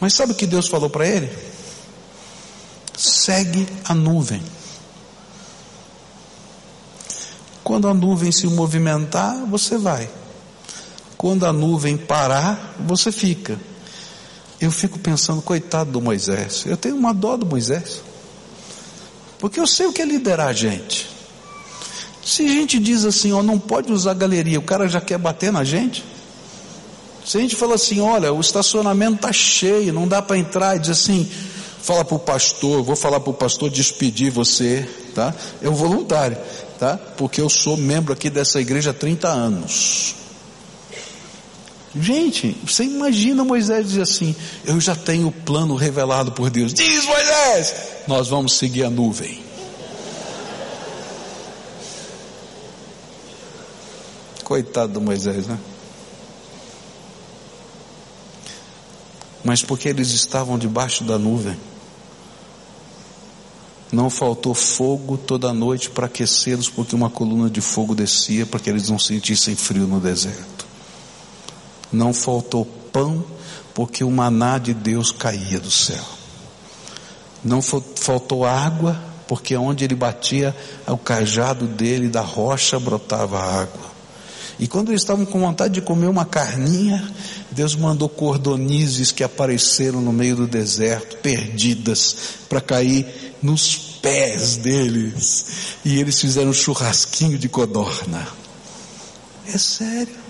[0.00, 1.30] Mas sabe o que Deus falou para ele?
[2.96, 4.42] Segue a nuvem.
[7.64, 10.08] Quando a nuvem se movimentar, você vai.
[11.18, 13.58] Quando a nuvem parar, você fica.
[14.60, 16.64] Eu fico pensando, coitado do Moisés.
[16.64, 18.00] Eu tenho uma dó do Moisés.
[19.40, 21.08] Porque eu sei o que é liderar a gente.
[22.24, 25.50] Se a gente diz assim, ó, não pode usar galeria, o cara já quer bater
[25.52, 26.04] na gente.
[27.24, 30.78] Se a gente fala assim, olha, o estacionamento está cheio, não dá para entrar, e
[30.78, 31.28] diz assim,
[31.82, 35.34] fala para o pastor, vou falar para o pastor despedir você, tá?
[35.60, 36.36] É um voluntário,
[36.78, 36.96] tá?
[37.16, 40.14] Porque eu sou membro aqui dessa igreja há 30 anos.
[42.00, 44.34] Gente, você imagina Moisés dizer assim:
[44.64, 46.72] Eu já tenho o plano revelado por Deus.
[46.72, 47.74] Diz Moisés:
[48.06, 49.42] Nós vamos seguir a nuvem.
[54.44, 55.58] Coitado do Moisés, né?
[59.44, 61.56] Mas porque eles estavam debaixo da nuvem,
[63.90, 68.68] não faltou fogo toda noite para aquecê-los, porque uma coluna de fogo descia para que
[68.68, 70.57] eles não sentissem frio no deserto.
[71.92, 73.24] Não faltou pão,
[73.74, 76.04] porque o maná de Deus caía do céu.
[77.44, 83.88] Não faltou água, porque onde ele batia, o cajado dele da rocha brotava água.
[84.58, 87.08] E quando eles estavam com vontade de comer uma carninha,
[87.52, 92.16] Deus mandou cordonizes que apareceram no meio do deserto, perdidas,
[92.48, 95.46] para cair nos pés deles.
[95.84, 98.26] E eles fizeram um churrasquinho de codorna.
[99.46, 100.27] É sério.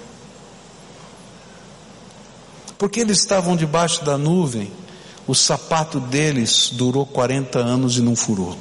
[2.79, 4.71] Porque eles estavam debaixo da nuvem,
[5.27, 8.57] o sapato deles durou 40 anos e não furou.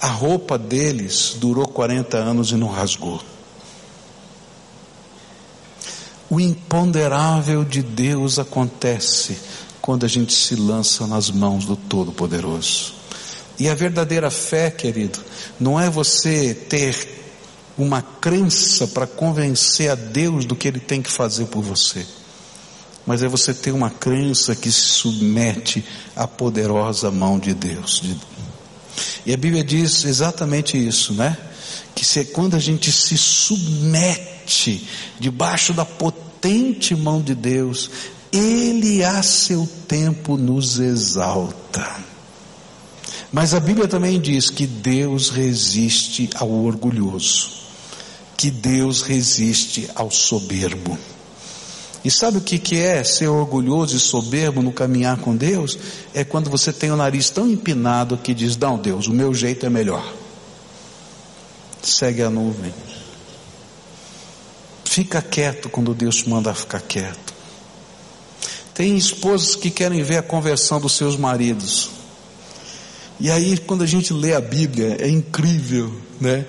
[0.00, 3.20] A roupa deles durou 40 anos e não rasgou.
[6.28, 9.38] O imponderável de Deus acontece
[9.80, 12.94] quando a gente se lança nas mãos do Todo-Poderoso.
[13.58, 15.18] E a verdadeira fé, querido,
[15.58, 17.16] não é você ter
[17.78, 22.06] uma crença para convencer a Deus do que Ele tem que fazer por você,
[23.06, 25.84] mas é você ter uma crença que se submete
[26.16, 28.02] à poderosa mão de Deus.
[29.24, 31.36] E a Bíblia diz exatamente isso, né?
[31.94, 34.86] Que se, quando a gente se submete
[35.20, 37.90] debaixo da potente mão de Deus,
[38.32, 41.86] Ele a seu tempo nos exalta.
[43.32, 47.50] Mas a Bíblia também diz que Deus resiste ao orgulhoso,
[48.36, 50.98] que Deus resiste ao soberbo.
[52.06, 55.76] E sabe o que, é ser orgulhoso e soberbo no caminhar com Deus?
[56.14, 59.66] É quando você tem o nariz tão empinado que diz: Não, Deus, o meu jeito
[59.66, 60.14] é melhor.
[61.82, 62.72] Segue a nuvem.
[64.84, 67.34] Fica quieto quando Deus te manda ficar quieto.
[68.72, 71.90] Tem esposas que querem ver a conversão dos seus maridos.
[73.18, 76.46] E aí, quando a gente lê a Bíblia, é incrível, né?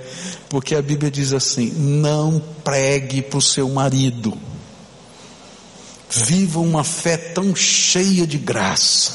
[0.50, 4.38] Porque a Bíblia diz assim: não pregue para o seu marido.
[6.10, 9.13] Viva uma fé tão cheia de graça,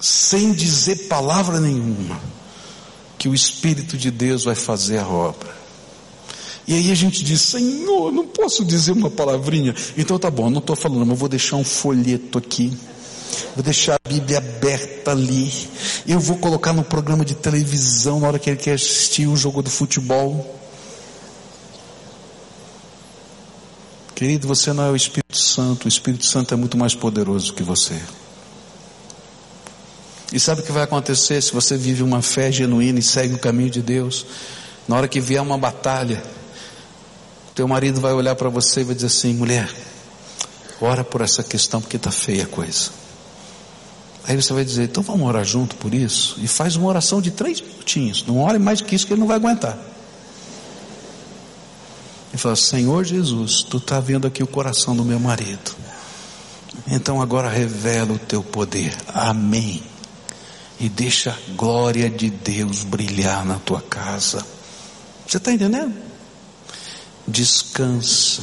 [0.00, 2.20] sem dizer palavra nenhuma,
[3.16, 5.60] que o Espírito de Deus vai fazer a obra.
[6.66, 9.74] E aí a gente diz, Senhor, não posso dizer uma palavrinha.
[9.96, 12.76] Então tá bom, não estou falando, mas vou deixar um folheto aqui.
[13.54, 15.52] Vou deixar a Bíblia aberta ali.
[16.06, 19.62] Eu vou colocar no programa de televisão na hora que ele quer assistir o jogo
[19.62, 20.59] do futebol.
[24.20, 27.62] Querido, você não é o Espírito Santo, o Espírito Santo é muito mais poderoso que
[27.62, 27.98] você.
[30.30, 33.38] E sabe o que vai acontecer se você vive uma fé genuína e segue o
[33.38, 34.26] caminho de Deus?
[34.86, 36.22] Na hora que vier uma batalha,
[37.54, 39.74] teu marido vai olhar para você e vai dizer assim: mulher,
[40.82, 42.90] ora por essa questão porque está feia a coisa.
[44.24, 46.36] Aí você vai dizer: então vamos orar junto por isso?
[46.42, 48.22] E faz uma oração de três minutinhos.
[48.26, 49.78] Não ore mais que isso que ele não vai aguentar.
[52.32, 55.74] E fala: Senhor Jesus, tu está vendo aqui o coração do meu marido.
[56.86, 58.96] Então agora revela o teu poder.
[59.08, 59.82] Amém.
[60.78, 64.44] E deixa a glória de Deus brilhar na tua casa.
[65.26, 65.94] Você está entendendo?
[67.26, 68.42] Descansa.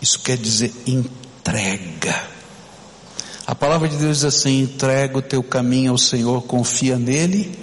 [0.00, 2.28] Isso quer dizer entrega.
[3.46, 7.58] A palavra de Deus diz assim: entrega o teu caminho ao Senhor, confia nele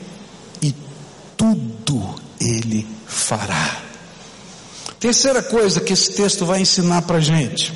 [0.62, 0.74] e
[1.38, 3.85] tudo ele fará.
[5.06, 7.72] Terceira coisa que esse texto vai ensinar para a gente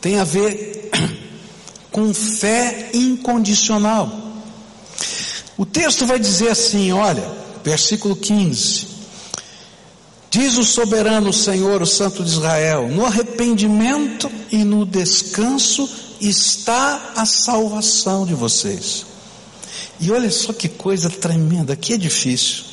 [0.00, 0.90] tem a ver
[1.92, 4.10] com fé incondicional.
[5.58, 7.30] O texto vai dizer assim: olha,
[7.62, 8.86] versículo 15:
[10.30, 15.86] Diz o soberano Senhor, o Santo de Israel: no arrependimento e no descanso
[16.18, 19.04] está a salvação de vocês.
[20.00, 22.67] E olha só que coisa tremenda, aqui é difícil.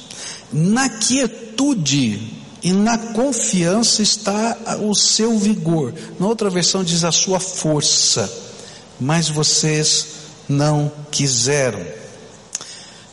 [0.58, 2.18] Na quietude
[2.64, 5.94] e na confiança está o seu vigor.
[6.18, 8.32] Na outra versão diz a sua força.
[8.98, 10.08] Mas vocês
[10.48, 11.86] não quiseram.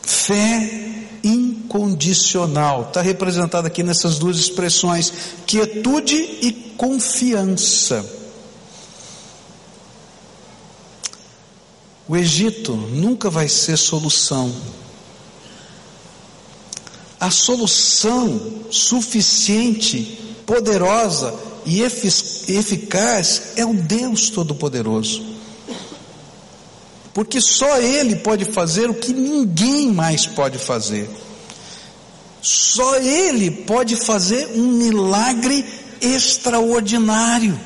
[0.01, 5.11] Fé incondicional está representado aqui nessas duas expressões:
[5.45, 8.09] quietude e confiança.
[12.07, 14.49] O Egito nunca vai ser solução
[17.23, 21.33] a solução suficiente, poderosa
[21.65, 25.23] e eficaz é o Deus Todo-Poderoso.
[27.13, 31.09] Porque só Ele pode fazer o que ninguém mais pode fazer.
[32.41, 35.63] Só Ele pode fazer um milagre
[36.01, 37.57] extraordinário.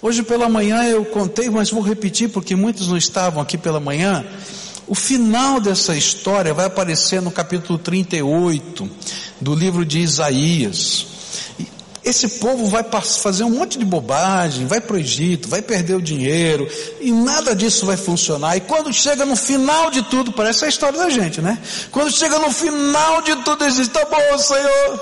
[0.00, 4.24] Hoje pela manhã eu contei, mas vou repetir porque muitos não estavam aqui pela manhã.
[4.86, 8.90] O final dessa história vai aparecer no capítulo 38
[9.40, 11.06] do livro de Isaías.
[12.04, 16.02] Esse povo vai fazer um monte de bobagem, vai para o Egito, vai perder o
[16.02, 16.68] dinheiro,
[17.00, 18.58] e nada disso vai funcionar.
[18.58, 21.58] E quando chega no final de tudo, parece a história da gente, né?
[21.90, 25.00] Quando chega no final de tudo, eles dizem: tá bom, Senhor,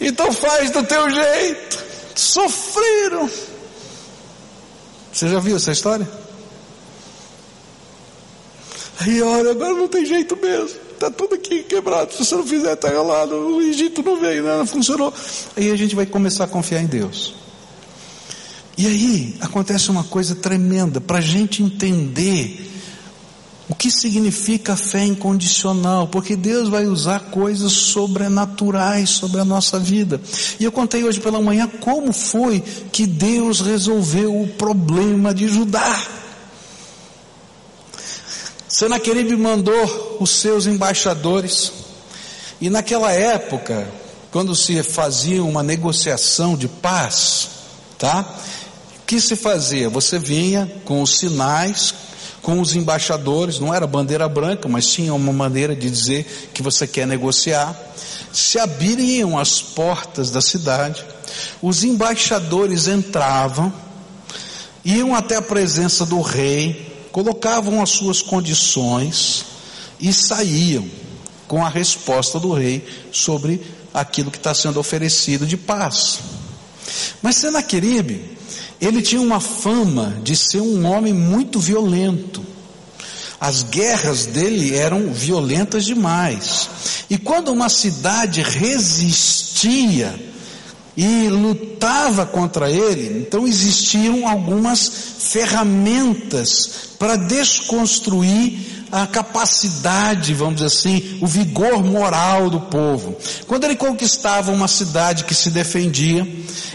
[0.00, 1.84] então faz do teu jeito.
[2.14, 3.28] sofreram.
[5.12, 6.08] Você já viu essa história?
[9.00, 10.78] Aí olha, agora não tem jeito mesmo.
[10.92, 12.12] Está tudo aqui quebrado.
[12.12, 13.34] Se você não fizer, está ralado.
[13.34, 14.58] O Egito não veio, né?
[14.58, 15.12] não funcionou.
[15.56, 17.34] Aí a gente vai começar a confiar em Deus.
[18.76, 22.66] E aí acontece uma coisa tremenda para a gente entender
[23.70, 30.20] o que significa fé incondicional, porque Deus vai usar coisas sobrenaturais sobre a nossa vida.
[30.58, 32.60] E eu contei hoje pela manhã como foi
[32.92, 36.19] que Deus resolveu o problema de Judá.
[38.70, 41.72] Senaqueribe mandou os seus embaixadores,
[42.60, 43.88] e naquela época,
[44.30, 47.48] quando se fazia uma negociação de paz,
[47.98, 48.24] tá?
[48.96, 49.90] O que se fazia?
[49.90, 51.92] Você vinha com os sinais,
[52.42, 56.86] com os embaixadores, não era bandeira branca, mas tinha uma maneira de dizer que você
[56.86, 57.76] quer negociar.
[58.32, 61.04] Se abriam as portas da cidade,
[61.60, 63.72] os embaixadores entravam,
[64.84, 69.44] iam até a presença do rei, colocavam as suas condições
[69.98, 70.88] e saíam
[71.46, 73.60] com a resposta do rei sobre
[73.92, 76.20] aquilo que está sendo oferecido de paz.
[77.20, 78.38] Mas Senaqueribe,
[78.80, 82.44] ele tinha uma fama de ser um homem muito violento.
[83.40, 86.68] As guerras dele eram violentas demais.
[87.08, 90.14] E quando uma cidade resistia
[90.96, 94.88] e lutava contra ele, então existiam algumas
[95.18, 103.16] ferramentas para desconstruir a capacidade, vamos dizer assim, o vigor moral do povo.
[103.46, 106.26] Quando ele conquistava uma cidade que se defendia,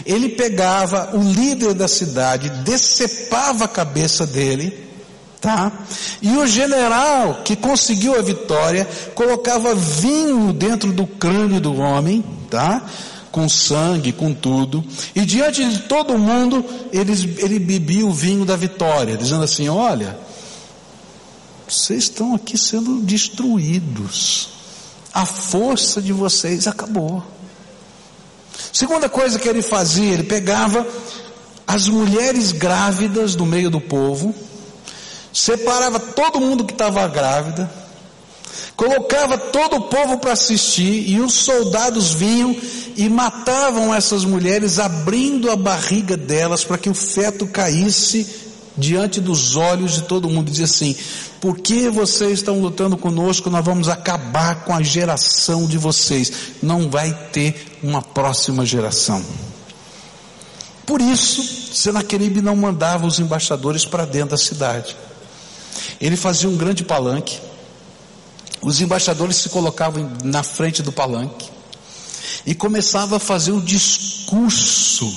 [0.04, 4.86] ele pegava o líder da cidade, decepava a cabeça dele,
[5.40, 5.70] tá?
[6.22, 12.82] E o general que conseguiu a vitória colocava vinho dentro do crânio do homem, tá?
[13.36, 14.82] Com sangue, com tudo,
[15.14, 20.18] e diante de todo mundo, ele, ele bebia o vinho da vitória, dizendo assim: olha,
[21.68, 24.48] vocês estão aqui sendo destruídos.
[25.12, 27.22] A força de vocês acabou.
[28.72, 30.86] Segunda coisa que ele fazia, ele pegava
[31.66, 34.34] as mulheres grávidas do meio do povo,
[35.30, 37.70] separava todo mundo que estava grávida,
[38.76, 42.56] colocava todo o povo para assistir e os soldados vinham
[42.96, 48.44] e matavam essas mulheres, abrindo a barriga delas para que o feto caísse
[48.76, 50.94] diante dos olhos de todo mundo, diz assim:
[51.40, 53.50] por que vocês estão lutando conosco?
[53.50, 56.32] Nós vamos acabar com a geração de vocês.
[56.62, 59.24] Não vai ter uma próxima geração.
[60.84, 64.96] Por isso, Senaqueribe não mandava os embaixadores para dentro da cidade.
[66.00, 67.38] Ele fazia um grande palanque.
[68.66, 71.48] Os embaixadores se colocavam na frente do palanque
[72.44, 75.08] e começava a fazer o discurso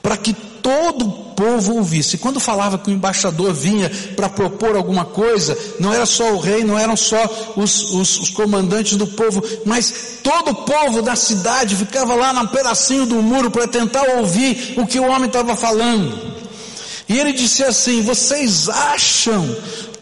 [0.00, 2.16] para que todo o povo ouvisse.
[2.16, 6.62] Quando falava que o embaixador vinha para propor alguma coisa, não era só o rei,
[6.62, 11.74] não eram só os, os, os, comandantes do povo, mas todo o povo da cidade
[11.74, 16.36] ficava lá num pedacinho do muro para tentar ouvir o que o homem estava falando.
[17.08, 19.44] E ele disse assim: Vocês acham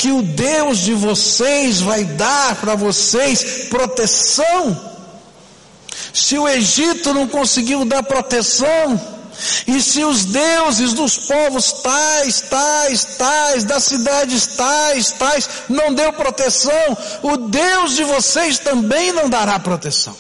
[0.04, 4.78] que o Deus de vocês vai dar para vocês proteção?
[6.12, 9.00] Se o Egito não conseguiu dar proteção,
[9.66, 16.12] e se os deuses dos povos tais, tais, tais, das cidades tais, tais, não deu
[16.12, 20.14] proteção, o Deus de vocês também não dará proteção.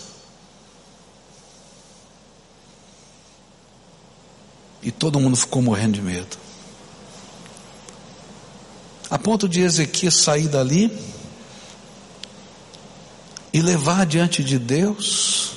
[4.82, 6.43] E todo mundo ficou morrendo de medo.
[9.14, 10.90] A ponto de Ezequias sair dali
[13.52, 15.52] e levar diante de Deus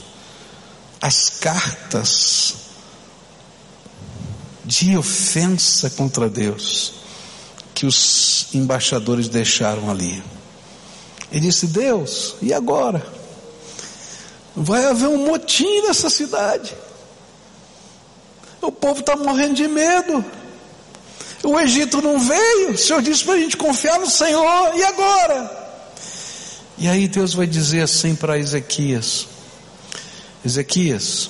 [1.02, 2.54] as cartas
[4.64, 6.94] de ofensa contra Deus
[7.74, 10.24] que os embaixadores deixaram ali.
[11.32, 13.04] Ele disse: Deus, e agora?
[14.56, 16.76] Vai haver um motim nessa cidade.
[18.62, 20.24] O povo está morrendo de medo.
[21.44, 22.72] O Egito não veio.
[22.72, 24.76] O Senhor disse para a gente confiar no Senhor.
[24.76, 25.68] E agora?
[26.78, 29.28] E aí Deus vai dizer assim para Ezequias:
[30.46, 31.30] Ezequias,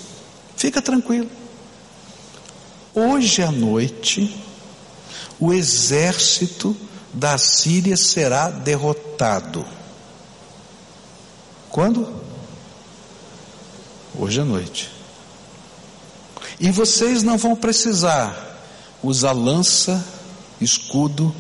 [0.56, 1.30] fica tranquilo.
[2.94, 4.36] Hoje à noite,
[5.40, 6.76] o exército
[7.14, 9.66] da Síria será derrotado.
[11.70, 12.22] Quando?
[14.18, 14.92] Hoje à noite.
[16.60, 18.57] E vocês não vão precisar
[19.04, 20.06] usar lança,
[20.60, 21.34] escudo,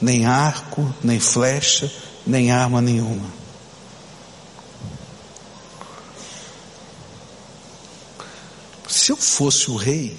[0.00, 1.90] nem arco, nem flecha,
[2.26, 3.38] nem arma nenhuma.
[8.88, 10.18] Se eu fosse o rei,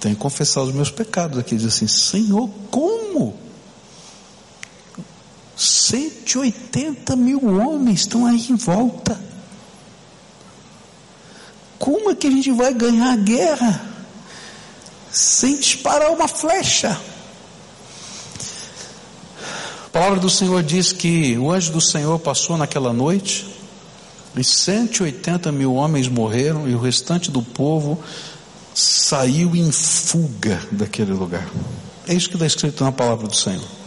[0.00, 3.38] tenho que confessar os meus pecados aqui, diz assim: Senhor, como?
[5.56, 9.18] 180 mil homens estão aí em volta.
[11.78, 13.97] Como é que a gente vai ganhar a guerra
[15.10, 16.98] sem disparar uma flecha?
[19.86, 23.46] A palavra do Senhor diz que o anjo do Senhor passou naquela noite
[24.36, 27.98] e 180 mil homens morreram e o restante do povo
[28.74, 31.48] saiu em fuga daquele lugar.
[32.06, 33.77] É isso que está escrito na palavra do Senhor.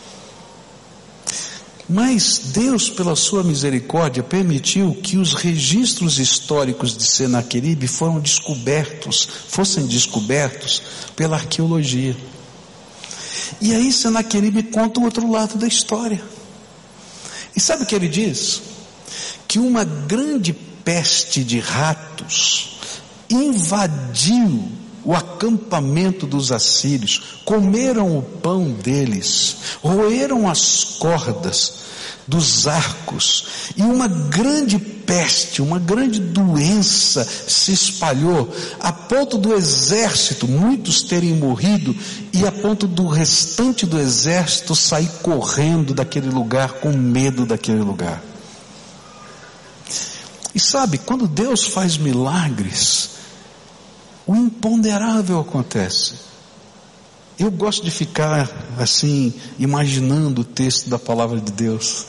[1.92, 9.86] Mas Deus, pela sua misericórdia, permitiu que os registros históricos de Senaqueribe foram descobertos, fossem
[9.86, 10.82] descobertos
[11.18, 12.16] pela arqueologia.
[13.60, 16.24] E aí Senaqueribe conta o outro lado da história.
[17.54, 18.62] E sabe o que ele diz?
[19.46, 22.78] Que uma grande peste de ratos
[23.30, 24.72] invadiu
[25.04, 31.82] o acampamento dos assírios, comeram o pão deles, roeram as cordas
[32.28, 40.48] dos arcos, e uma grande peste, uma grande doença se espalhou, a ponto do exército,
[40.48, 41.96] muitos terem morrido,
[42.32, 48.24] e a ponto do restante do exército sair correndo daquele lugar com medo daquele lugar.
[50.54, 53.21] E sabe, quando Deus faz milagres,
[54.26, 56.16] o imponderável acontece.
[57.40, 62.06] Eu gosto de ficar assim, imaginando o texto da palavra de Deus.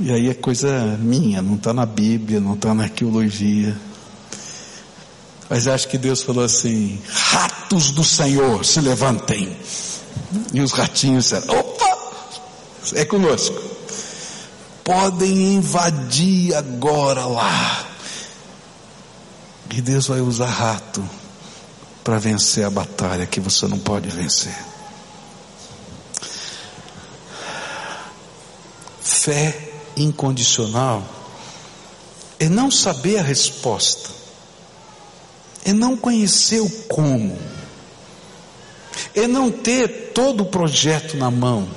[0.00, 3.76] E aí é coisa minha, não está na Bíblia, não está na arqueologia.
[5.50, 9.56] Mas acho que Deus falou assim: ratos do Senhor, se levantem.
[10.52, 11.98] E os ratinhos disseram: opa,
[12.94, 13.60] é conosco.
[14.84, 17.87] Podem invadir agora lá.
[19.70, 21.08] E Deus vai usar rato
[22.02, 24.56] para vencer a batalha que você não pode vencer.
[29.00, 31.06] Fé incondicional
[32.38, 34.10] é não saber a resposta,
[35.64, 37.38] é não conhecer o como,
[39.14, 41.68] é não ter todo o projeto na mão,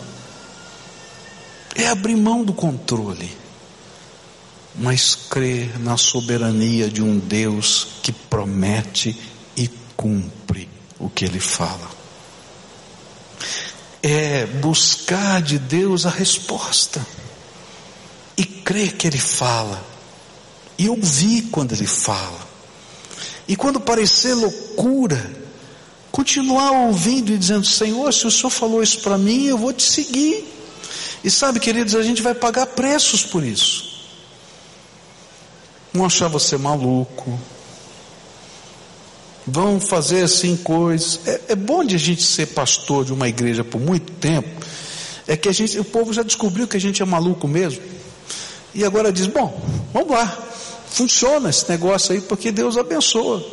[1.75, 3.40] é abrir mão do controle,
[4.75, 9.19] mas crer na soberania de um Deus que promete
[9.55, 11.89] e cumpre o que ele fala.
[14.01, 17.05] É buscar de Deus a resposta
[18.37, 19.83] e crer que Ele fala,
[20.77, 22.39] e ouvir quando Ele fala,
[23.47, 25.31] e quando parecer loucura,
[26.11, 29.83] continuar ouvindo e dizendo: Senhor, se o Senhor falou isso para mim, eu vou te
[29.83, 30.47] seguir.
[31.23, 33.90] E sabe, queridos, a gente vai pagar preços por isso.
[35.93, 37.37] Vão achar você maluco,
[39.45, 41.19] vão fazer assim coisas.
[41.25, 44.49] É, é bom de a gente ser pastor de uma igreja por muito tempo,
[45.27, 47.81] é que a gente, o povo já descobriu que a gente é maluco mesmo.
[48.73, 49.61] E agora diz: bom,
[49.93, 50.27] vamos lá,
[50.89, 53.43] funciona esse negócio aí porque Deus abençoa.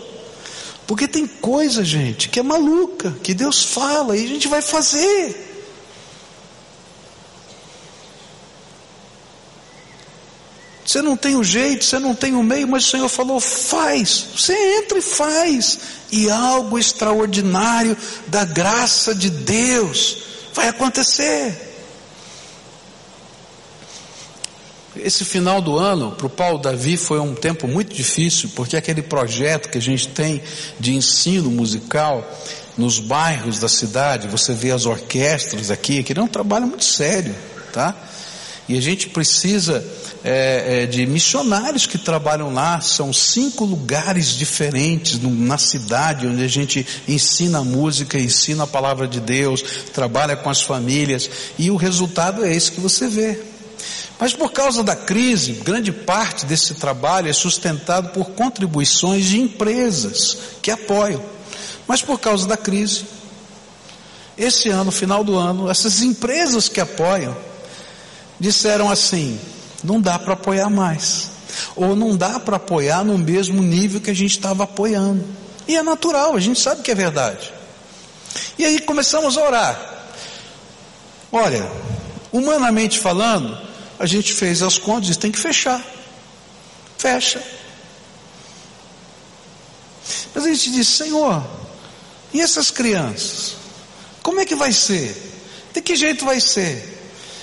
[0.87, 5.48] Porque tem coisa, gente, que é maluca, que Deus fala e a gente vai fazer.
[10.89, 14.25] Você não tem o jeito, você não tem o meio, mas o Senhor falou: faz.
[14.35, 15.79] Você entra e faz.
[16.11, 17.95] E algo extraordinário
[18.29, 20.17] da graça de Deus
[20.55, 21.55] vai acontecer.
[24.97, 29.03] Esse final do ano, para o Paulo Davi, foi um tempo muito difícil, porque aquele
[29.03, 30.43] projeto que a gente tem
[30.81, 32.27] de ensino musical
[32.79, 37.37] nos bairros da cidade, você vê as orquestras aqui, que é um trabalho muito sério,
[37.75, 37.95] tá?
[38.67, 39.85] E a gente precisa
[40.25, 46.43] é, é, de missionários que trabalham lá, são cinco lugares diferentes no, na cidade, onde
[46.43, 49.63] a gente ensina música, ensina a palavra de Deus,
[49.93, 53.39] trabalha com as famílias, e o resultado é esse que você vê.
[54.19, 60.37] Mas por causa da crise, grande parte desse trabalho é sustentado por contribuições de empresas
[60.61, 61.23] que apoiam.
[61.87, 63.05] Mas por causa da crise,
[64.37, 67.37] esse ano, final do ano, essas empresas que apoiam
[68.41, 69.39] disseram assim:
[69.83, 71.31] não dá para apoiar mais,
[71.77, 75.25] ou não dá para apoiar no mesmo nível que a gente estava apoiando.
[75.67, 77.53] E é natural, a gente sabe que é verdade.
[78.59, 79.99] E aí começamos a orar.
[81.31, 81.71] Olha,
[82.33, 83.59] humanamente falando,
[83.99, 85.85] a gente fez as contas e tem que fechar.
[86.97, 87.43] Fecha.
[90.35, 91.45] Mas a gente disse, Senhor,
[92.33, 93.57] e essas crianças?
[94.23, 95.17] Como é que vai ser?
[95.73, 96.98] De que jeito vai ser?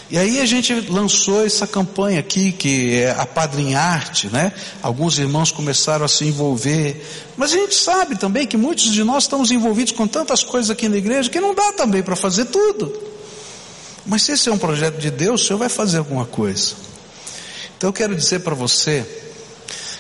[0.10, 4.54] E aí a gente lançou essa campanha aqui, que é a Padrinharte, né?
[4.82, 7.04] Alguns irmãos começaram a se envolver.
[7.36, 10.88] Mas a gente sabe também que muitos de nós estamos envolvidos com tantas coisas aqui
[10.88, 12.94] na igreja que não dá também para fazer tudo.
[14.06, 16.76] Mas se esse é um projeto de Deus, o Senhor vai fazer alguma coisa.
[17.76, 19.04] Então eu quero dizer para você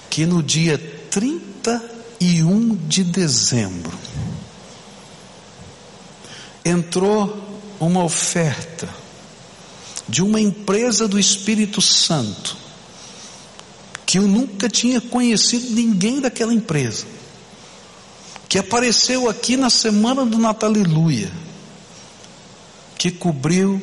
[0.07, 0.77] que no dia
[1.09, 3.97] 31 de dezembro
[6.63, 7.43] entrou
[7.79, 9.04] uma oferta
[10.07, 12.55] de uma empresa do Espírito Santo,
[14.05, 17.05] que eu nunca tinha conhecido ninguém daquela empresa,
[18.47, 21.31] que apareceu aqui na semana do Natal Aleluia,
[22.97, 23.81] que cobriu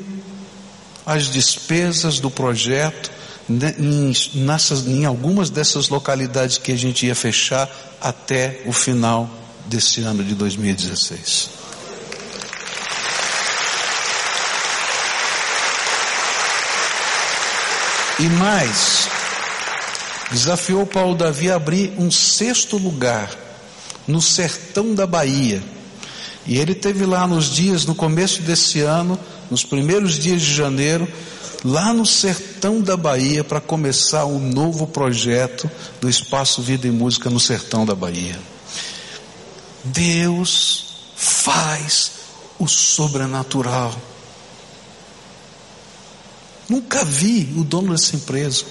[1.04, 3.10] as despesas do projeto
[3.48, 7.68] em, nessas, em algumas dessas localidades que a gente ia fechar
[8.00, 9.28] até o final
[9.66, 11.61] desse ano de 2016.
[18.22, 19.08] E mais,
[20.30, 23.28] desafiou Paulo Davi a abrir um sexto lugar
[24.06, 25.60] no sertão da Bahia.
[26.46, 29.18] E ele teve lá nos dias, no começo desse ano,
[29.50, 31.08] nos primeiros dias de janeiro,
[31.64, 35.68] lá no sertão da Bahia, para começar um novo projeto
[36.00, 38.38] do Espaço Vida e Música no sertão da Bahia.
[39.82, 42.12] Deus faz
[42.56, 43.92] o sobrenatural.
[46.72, 48.64] Nunca vi o dono dessa empresa.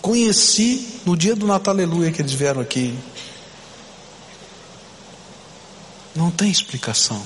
[0.00, 2.96] Conheci no dia do Natal Aleluia que eles vieram aqui.
[6.14, 7.20] Não tem explicação.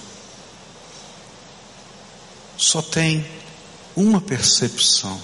[2.57, 3.26] Só tem
[3.95, 5.20] uma percepção.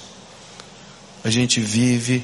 [1.24, 2.22] A gente vive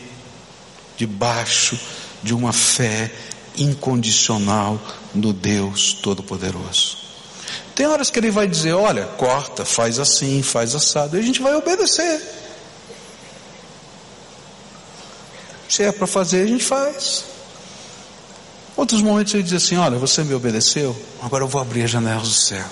[0.95, 1.81] debaixo
[2.23, 3.11] de uma fé
[3.57, 4.79] incondicional
[5.15, 7.06] no Deus Todo-Poderoso.
[7.77, 11.43] Tem horas que ele vai dizer: olha, corta, faz assim, faz assado, e a gente
[11.43, 12.23] vai obedecer.
[15.69, 17.25] Se é para fazer, a gente faz.
[18.75, 22.27] Outros momentos ele diz assim: olha, você me obedeceu, agora eu vou abrir as janelas
[22.27, 22.65] do céu.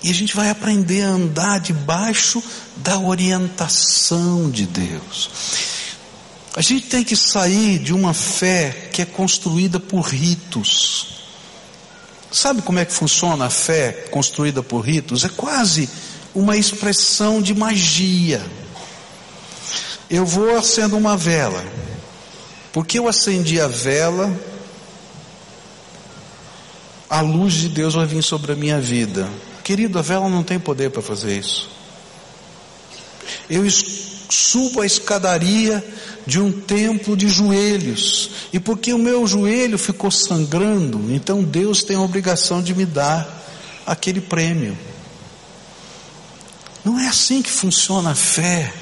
[0.00, 2.42] E a gente vai aprender a andar debaixo
[2.76, 5.30] da orientação de Deus.
[6.54, 11.21] A gente tem que sair de uma fé que é construída por ritos.
[12.32, 15.22] Sabe como é que funciona a fé construída por ritos?
[15.22, 15.88] É quase
[16.34, 18.42] uma expressão de magia.
[20.08, 21.62] Eu vou acendo uma vela.
[22.72, 24.34] Porque eu acendi a vela,
[27.08, 29.28] a luz de Deus vai vir sobre a minha vida.
[29.62, 31.68] Querido, a vela não tem poder para fazer isso.
[33.50, 33.66] Eu
[34.32, 35.84] subo a escadaria
[36.26, 38.30] de um templo de joelhos.
[38.52, 43.42] E porque o meu joelho ficou sangrando, então Deus tem a obrigação de me dar
[43.86, 44.76] aquele prêmio.
[46.84, 48.72] Não é assim que funciona a fé.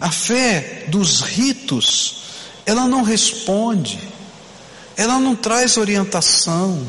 [0.00, 2.22] A fé dos ritos,
[2.64, 3.98] ela não responde,
[4.96, 6.86] ela não traz orientação.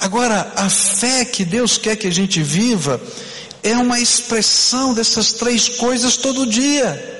[0.00, 3.00] Agora, a fé que Deus quer que a gente viva
[3.62, 7.16] é uma expressão dessas três coisas todo dia.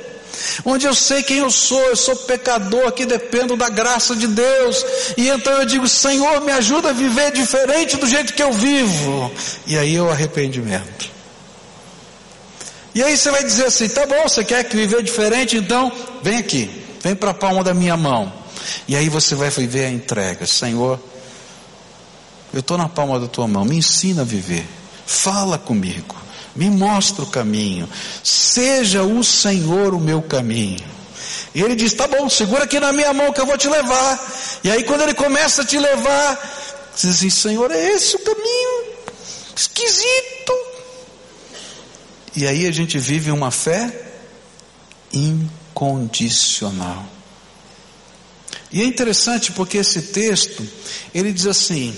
[0.64, 4.84] Onde eu sei quem eu sou, eu sou pecador, que dependo da graça de Deus,
[5.16, 9.32] e então eu digo, Senhor, me ajuda a viver diferente do jeito que eu vivo,
[9.66, 11.10] e aí é o arrependimento.
[12.94, 15.90] E aí você vai dizer assim, tá bom, você quer que viver diferente, então
[16.22, 16.70] vem aqui,
[17.02, 18.32] vem para a palma da minha mão,
[18.86, 21.00] e aí você vai viver a entrega, Senhor,
[22.52, 24.66] eu estou na palma da tua mão, me ensina a viver,
[25.06, 26.17] fala comigo
[26.58, 27.88] me mostra o caminho,
[28.24, 30.84] seja o Senhor o meu caminho.
[31.54, 34.60] E ele diz: Tá bom, segura aqui na minha mão que eu vou te levar.
[34.64, 38.98] E aí, quando ele começa a te levar, diz assim: Senhor, é esse o caminho?
[39.54, 40.52] Esquisito.
[42.34, 44.10] E aí a gente vive uma fé
[45.12, 47.06] incondicional.
[48.72, 50.68] E é interessante porque esse texto,
[51.14, 51.96] ele diz assim: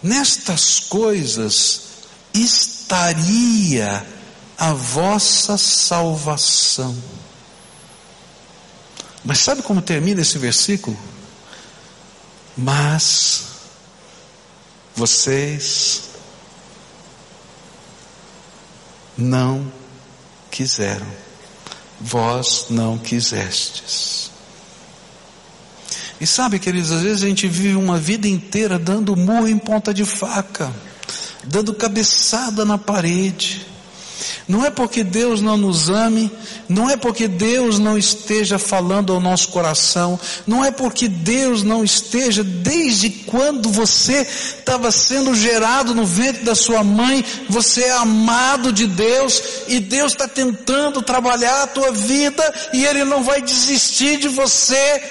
[0.00, 1.86] Nestas coisas
[2.86, 4.06] estaria
[4.56, 6.96] a vossa salvação.
[9.24, 10.96] Mas sabe como termina esse versículo?
[12.56, 13.42] Mas
[14.94, 16.04] vocês
[19.18, 19.70] não
[20.48, 21.06] quiseram,
[22.00, 24.30] vós não quisestes.
[26.20, 29.92] E sabe, queridos, às vezes a gente vive uma vida inteira dando murro em ponta
[29.92, 30.72] de faca
[31.46, 33.66] dando cabeçada na parede,
[34.48, 36.30] Não é porque Deus não nos ame,
[36.68, 41.84] não é porque Deus não esteja falando ao nosso coração, não é porque Deus não
[41.84, 48.72] esteja, desde quando você estava sendo gerado no ventre da sua mãe, você é amado
[48.72, 54.18] de Deus e Deus está tentando trabalhar a tua vida e Ele não vai desistir
[54.18, 55.02] de você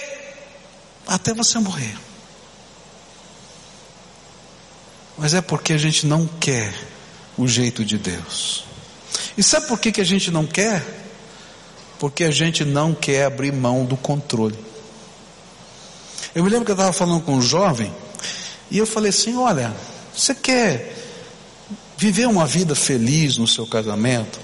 [1.07, 2.04] até você morrer.
[5.17, 6.73] Mas é porque a gente não quer
[7.37, 8.65] o jeito de Deus.
[9.37, 10.83] E sabe por que, que a gente não quer?
[11.99, 14.57] Porque a gente não quer abrir mão do controle.
[16.33, 17.93] Eu me lembro que eu estava falando com um jovem,
[18.69, 19.75] e eu falei assim: olha,
[20.15, 20.93] você quer
[21.97, 24.39] viver uma vida feliz no seu casamento?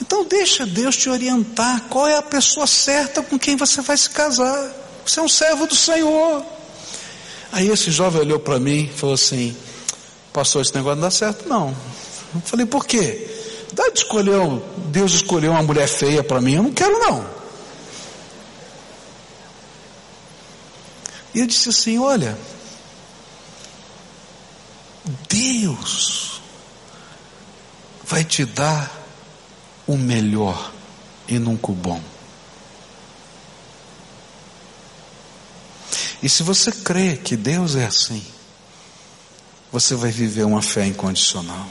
[0.00, 4.10] Então deixa Deus te orientar qual é a pessoa certa com quem você vai se
[4.10, 4.70] casar.
[5.04, 6.44] Você é um servo do Senhor.
[7.52, 9.56] Aí esse jovem olhou para mim e falou assim:
[10.32, 11.74] Pastor, esse negócio não dá certo, não.
[12.34, 13.28] Eu falei, por quê?
[13.72, 14.40] Dá de escolher,
[14.88, 17.26] Deus escolheu uma mulher feia para mim, eu não quero não.
[21.34, 22.38] E eu disse assim: olha,
[25.28, 26.40] Deus
[28.04, 28.90] vai te dar
[29.86, 30.72] o melhor
[31.28, 32.00] e nunca o bom.
[36.22, 38.22] E se você crê que Deus é assim,
[39.70, 41.68] você vai viver uma fé incondicional.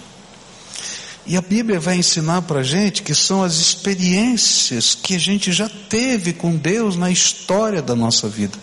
[1.26, 5.52] E a Bíblia vai ensinar para a gente que são as experiências que a gente
[5.52, 8.58] já teve com Deus na história da nossa vida,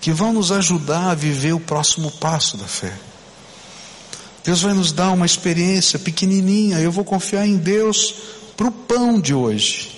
[0.00, 2.92] que vão nos ajudar a viver o próximo passo da fé.
[4.42, 8.14] Deus vai nos dar uma experiência pequenininha, eu vou confiar em Deus
[8.56, 9.96] para o pão de hoje.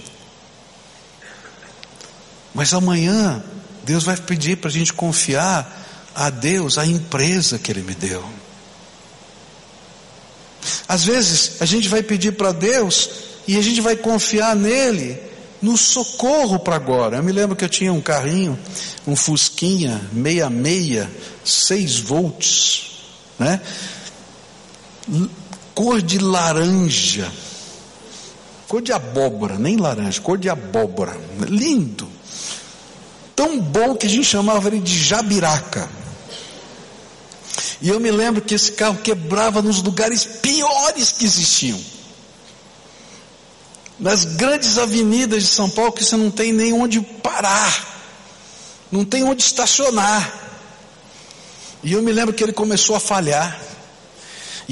[2.52, 3.42] Mas amanhã,
[3.84, 8.24] Deus vai pedir para a gente confiar a Deus a empresa que Ele me deu.
[10.88, 13.10] Às vezes a gente vai pedir para Deus
[13.46, 15.20] e a gente vai confiar nele
[15.60, 17.16] no socorro para agora.
[17.16, 18.58] Eu me lembro que eu tinha um carrinho,
[19.06, 21.08] um Fusquinha 66,
[21.44, 22.92] 6 volts,
[23.38, 23.60] né?
[25.74, 27.30] Cor de laranja.
[28.68, 31.16] Cor de abóbora, nem laranja, cor de abóbora.
[31.48, 32.08] Lindo.
[33.34, 35.88] Tão bom que a gente chamava ele de jabiraca.
[37.80, 41.80] E eu me lembro que esse carro quebrava nos lugares piores que existiam.
[43.98, 47.88] Nas grandes avenidas de São Paulo que você não tem nem onde parar.
[48.90, 50.40] Não tem onde estacionar.
[51.82, 53.58] E eu me lembro que ele começou a falhar.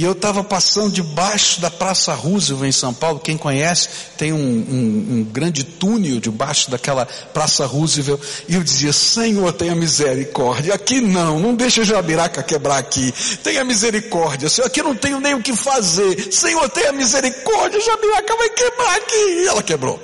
[0.01, 3.21] E eu estava passando debaixo da Praça Roosevelt em São Paulo.
[3.21, 3.87] Quem conhece,
[4.17, 8.19] tem um, um, um, grande túnel debaixo daquela Praça Roosevelt.
[8.49, 10.73] E eu dizia: Senhor, tenha misericórdia.
[10.73, 13.13] Aqui não, não deixa Jabiraca quebrar aqui.
[13.43, 14.49] Tenha misericórdia.
[14.49, 16.33] Senhor, aqui não tenho nem o que fazer.
[16.33, 17.79] Senhor, tenha misericórdia.
[17.79, 19.43] Jabiraca vai quebrar aqui.
[19.43, 20.01] E ela quebrou.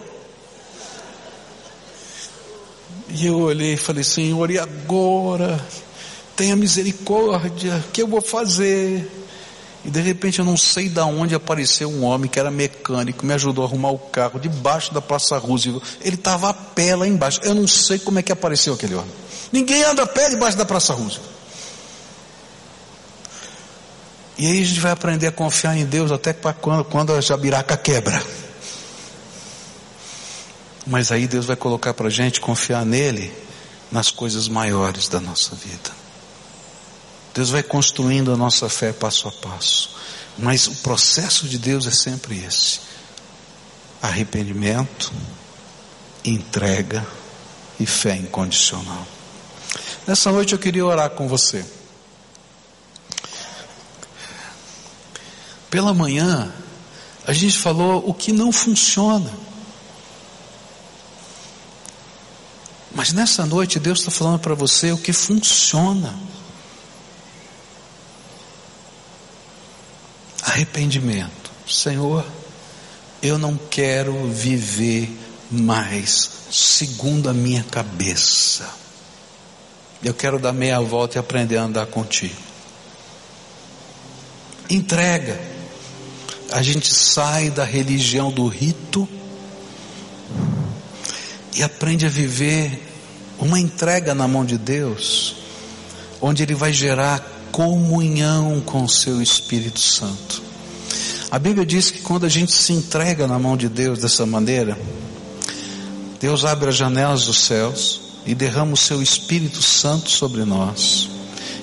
[3.08, 5.58] E eu olhei e falei: Senhor, e agora?
[6.36, 7.82] Tenha misericórdia.
[7.88, 9.25] O que eu vou fazer?
[9.86, 13.32] E de repente eu não sei de onde apareceu um homem que era mecânico, me
[13.34, 15.80] ajudou a arrumar o carro debaixo da Praça Roosevelt.
[16.00, 17.38] Ele estava a pé lá embaixo.
[17.44, 19.12] Eu não sei como é que apareceu aquele homem.
[19.52, 21.30] Ninguém anda a pé debaixo da Praça Roosevelt.
[24.36, 27.76] E aí a gente vai aprender a confiar em Deus até quando, quando a jabiraca
[27.76, 28.20] quebra.
[30.84, 33.32] Mas aí Deus vai colocar para a gente confiar nele
[33.90, 35.95] nas coisas maiores da nossa vida.
[37.36, 39.90] Deus vai construindo a nossa fé passo a passo.
[40.38, 42.80] Mas o processo de Deus é sempre esse:
[44.00, 45.12] arrependimento,
[46.24, 47.06] entrega
[47.78, 49.06] e fé incondicional.
[50.06, 51.62] Nessa noite eu queria orar com você.
[55.68, 56.50] Pela manhã,
[57.26, 59.30] a gente falou o que não funciona.
[62.94, 66.14] Mas nessa noite Deus está falando para você o que funciona.
[70.46, 71.50] Arrependimento.
[71.68, 72.24] Senhor,
[73.20, 75.10] eu não quero viver
[75.50, 78.68] mais segundo a minha cabeça.
[80.02, 82.36] Eu quero dar meia volta e aprender a andar contigo.
[84.70, 85.38] Entrega.
[86.52, 89.08] A gente sai da religião do rito
[91.56, 92.80] e aprende a viver
[93.38, 95.34] uma entrega na mão de Deus,
[96.20, 100.42] onde Ele vai gerar comunhão com o seu Espírito Santo.
[101.30, 104.78] A Bíblia diz que quando a gente se entrega na mão de Deus dessa maneira,
[106.20, 111.08] Deus abre as janelas dos céus e derrama o seu Espírito Santo sobre nós.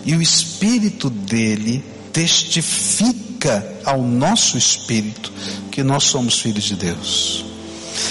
[0.04, 5.32] E o Espírito dele testifica ao nosso espírito
[5.70, 7.46] que nós somos filhos de Deus.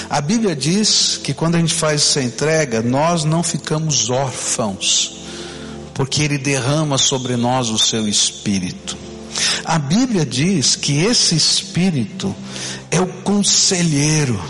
[0.09, 5.22] A Bíblia diz que quando a gente faz essa entrega, nós não ficamos órfãos,
[5.95, 8.97] porque Ele derrama sobre nós o seu espírito.
[9.65, 12.35] A Bíblia diz que esse espírito
[12.91, 14.41] é o conselheiro.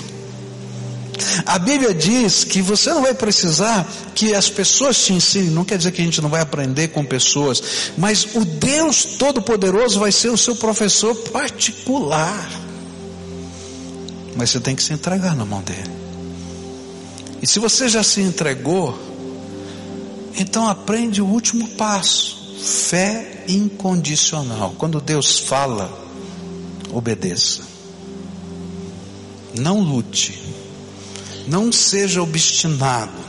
[1.47, 5.79] A Bíblia diz que você não vai precisar que as pessoas te ensinem, não quer
[5.79, 7.63] dizer que a gente não vai aprender com pessoas,
[7.97, 12.51] mas o Deus Todo-Poderoso vai ser o seu professor particular.
[14.35, 15.91] Mas você tem que se entregar na mão dele.
[17.43, 18.99] E se você já se entregou,
[20.37, 24.75] então aprende o último passo: fé incondicional.
[24.79, 25.91] Quando Deus fala,
[26.93, 27.63] obedeça.
[29.59, 30.41] Não lute.
[31.47, 33.21] Não seja obstinado.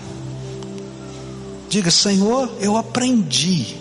[1.67, 3.75] Diga, Senhor, eu aprendi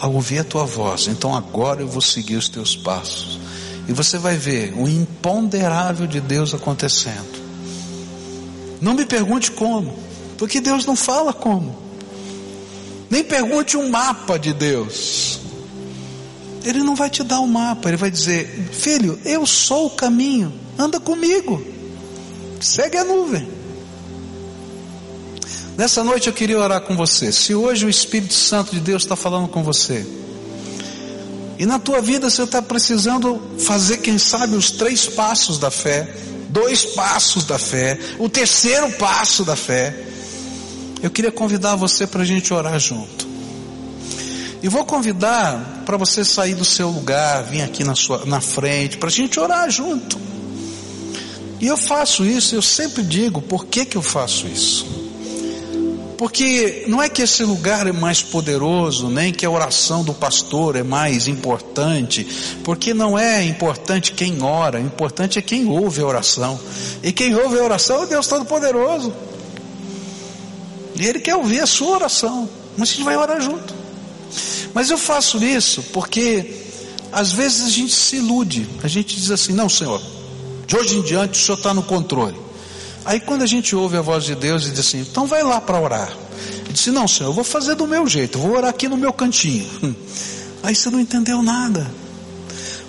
[0.00, 3.40] a ouvir a tua voz, então agora eu vou seguir os teus passos.
[3.88, 7.42] E você vai ver o imponderável de Deus acontecendo.
[8.80, 9.96] Não me pergunte como,
[10.38, 11.81] porque Deus não fala como.
[13.12, 15.38] Nem pergunte um mapa de Deus.
[16.64, 20.50] Ele não vai te dar um mapa, ele vai dizer: Filho, eu sou o caminho,
[20.78, 21.62] anda comigo,
[22.58, 23.46] segue a nuvem.
[25.76, 27.30] Nessa noite eu queria orar com você.
[27.30, 30.06] Se hoje o Espírito Santo de Deus está falando com você,
[31.58, 36.16] e na tua vida você está precisando fazer, quem sabe, os três passos da fé,
[36.48, 40.11] dois passos da fé, o terceiro passo da fé.
[41.02, 43.26] Eu queria convidar você para a gente orar junto.
[44.62, 48.96] E vou convidar para você sair do seu lugar, vir aqui na, sua, na frente,
[48.96, 50.16] para a gente orar junto.
[51.60, 54.86] E eu faço isso, eu sempre digo, por que, que eu faço isso?
[56.16, 60.76] Porque não é que esse lugar é mais poderoso, nem que a oração do pastor
[60.76, 62.24] é mais importante,
[62.62, 66.60] porque não é importante quem ora, o importante é quem ouve a oração.
[67.02, 69.12] E quem ouve a oração é Deus Todo-Poderoso.
[71.06, 73.74] Ele quer ouvir a sua oração, mas a gente vai orar junto.
[74.74, 76.62] Mas eu faço isso porque
[77.10, 80.00] às vezes a gente se ilude, a gente diz assim: não, Senhor,
[80.66, 82.36] de hoje em diante o Senhor está no controle.
[83.04, 85.60] Aí quando a gente ouve a voz de Deus e diz assim, então vai lá
[85.60, 86.16] para orar.
[86.64, 89.12] Ele disse, não senhor, eu vou fazer do meu jeito, vou orar aqui no meu
[89.12, 89.66] cantinho.
[90.62, 91.90] Aí você não entendeu nada.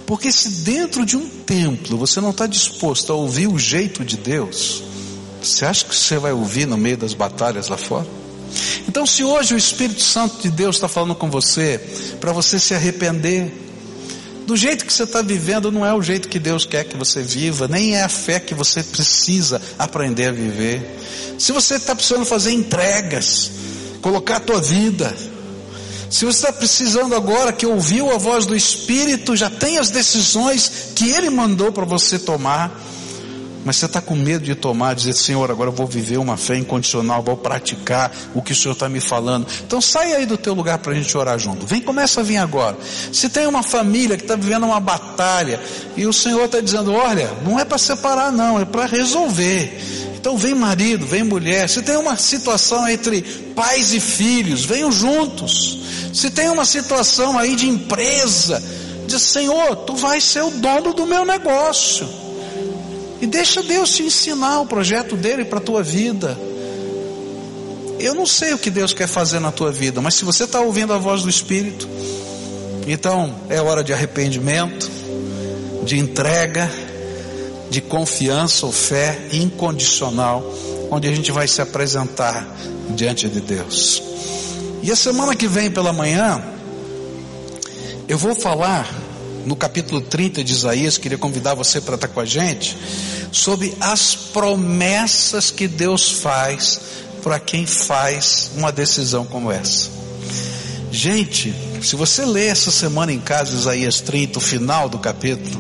[0.06, 4.18] Porque se dentro de um templo você não está disposto a ouvir o jeito de
[4.18, 4.84] Deus,
[5.48, 8.08] você acha que você vai ouvir no meio das batalhas lá fora?
[8.88, 11.80] Então, se hoje o Espírito Santo de Deus está falando com você,
[12.20, 13.52] para você se arrepender,
[14.46, 17.22] do jeito que você está vivendo não é o jeito que Deus quer que você
[17.22, 21.00] viva, nem é a fé que você precisa aprender a viver.
[21.40, 23.52] Se você está precisando fazer entregas,
[24.02, 25.16] colocar a tua vida,
[26.10, 30.92] se você está precisando agora que ouviu a voz do Espírito, já tem as decisões
[30.96, 32.80] que Ele mandou para você tomar,
[33.66, 36.58] mas você está com medo de tomar, dizer, Senhor, agora eu vou viver uma fé
[36.58, 39.48] incondicional, vou praticar o que o Senhor está me falando.
[39.66, 41.66] Então sai aí do teu lugar para a gente orar junto.
[41.66, 42.78] Vem, começa a vir agora.
[43.12, 45.60] Se tem uma família que está vivendo uma batalha
[45.96, 49.80] e o Senhor está dizendo, olha, não é para separar não, é para resolver.
[50.16, 51.68] Então vem marido, vem mulher.
[51.68, 53.22] Se tem uma situação entre
[53.56, 55.80] pais e filhos, venham juntos.
[56.14, 58.64] Se tem uma situação aí de empresa,
[59.06, 62.23] diz Senhor, tu vais ser o dono do meu negócio.
[63.24, 66.38] E deixa Deus te ensinar o projeto dele para a tua vida.
[67.98, 70.60] Eu não sei o que Deus quer fazer na tua vida, mas se você está
[70.60, 71.88] ouvindo a voz do Espírito,
[72.86, 74.92] então é hora de arrependimento,
[75.86, 76.70] de entrega,
[77.70, 80.44] de confiança ou fé incondicional,
[80.92, 82.46] onde a gente vai se apresentar
[82.90, 84.04] diante de Deus.
[84.82, 86.44] E a semana que vem pela manhã,
[88.06, 88.86] eu vou falar
[89.46, 92.78] no capítulo 30 de Isaías, queria convidar você para estar com a gente,
[93.32, 96.80] sobre as promessas que Deus faz
[97.22, 99.90] para quem faz uma decisão como essa.
[100.92, 105.60] Gente, se você ler essa semana em casa Isaías 30, o final do capítulo,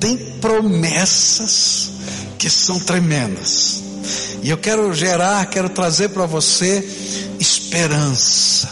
[0.00, 1.90] tem promessas
[2.38, 3.82] que são tremendas.
[4.42, 6.88] E eu quero gerar, quero trazer para você
[7.38, 8.68] esperança.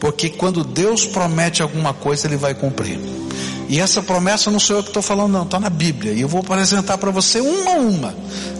[0.00, 2.98] Porque quando Deus promete alguma coisa, Ele vai cumprir.
[3.68, 6.12] E essa promessa não sou eu que estou falando, não, está na Bíblia.
[6.12, 8.14] E eu vou apresentar para você uma a uma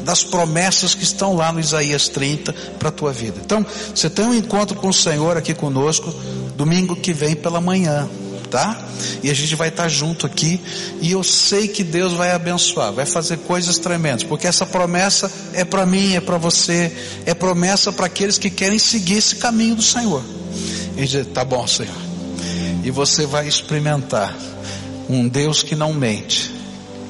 [0.04, 3.40] das promessas que estão lá no Isaías 30 para a tua vida.
[3.44, 6.12] Então, você tem um encontro com o Senhor aqui conosco,
[6.56, 8.08] domingo que vem pela manhã,
[8.50, 8.80] tá?
[9.22, 10.60] E a gente vai estar junto aqui.
[11.00, 15.64] E eu sei que Deus vai abençoar, vai fazer coisas tremendas, porque essa promessa é
[15.64, 16.92] para mim, é para você,
[17.24, 20.22] é promessa para aqueles que querem seguir esse caminho do Senhor.
[20.96, 22.06] E dizer, tá bom, Senhor
[22.86, 24.32] e você vai experimentar
[25.08, 26.52] um Deus que não mente,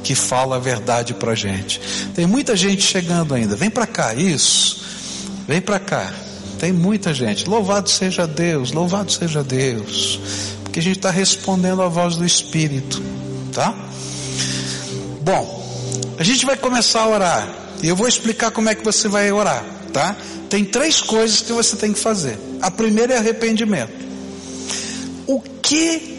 [0.03, 1.80] que fala a verdade para gente.
[2.14, 3.57] Tem muita gente chegando ainda.
[3.57, 4.84] Vem para cá, isso.
[5.47, 6.12] Vem para cá.
[6.59, 7.49] Tem muita gente.
[7.49, 10.20] Louvado seja Deus, louvado seja Deus.
[10.62, 13.03] Porque a gente está respondendo à voz do Espírito,
[13.53, 13.74] tá?
[15.22, 15.66] Bom,
[16.18, 17.49] a gente vai começar a orar.
[17.82, 20.16] E eu vou explicar como é que você vai orar, tá?
[20.49, 22.38] Tem três coisas que você tem que fazer.
[22.62, 23.92] A primeira é arrependimento.
[25.26, 26.16] O que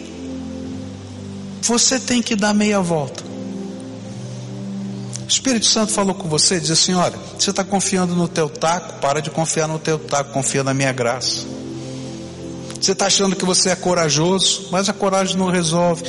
[1.68, 3.22] você tem que dar meia volta?
[5.22, 8.98] O Espírito Santo falou com você, diz assim: olha, você está confiando no teu taco,
[9.00, 11.44] para de confiar no teu taco, confia na minha graça.
[12.80, 16.04] Você está achando que você é corajoso, mas a coragem não resolve.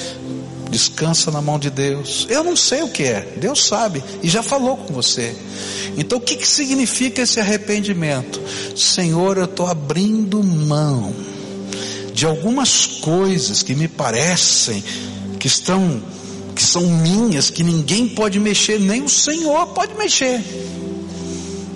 [0.70, 2.28] Descansa na mão de Deus.
[2.30, 5.36] Eu não sei o que é, Deus sabe e já falou com você.
[5.97, 8.39] Então o que, que significa esse arrependimento?
[8.78, 11.12] Senhor, eu estou abrindo mão
[12.14, 14.84] de algumas coisas que me parecem
[15.40, 16.02] que estão
[16.56, 20.44] que são minhas, que ninguém pode mexer, nem o Senhor pode mexer.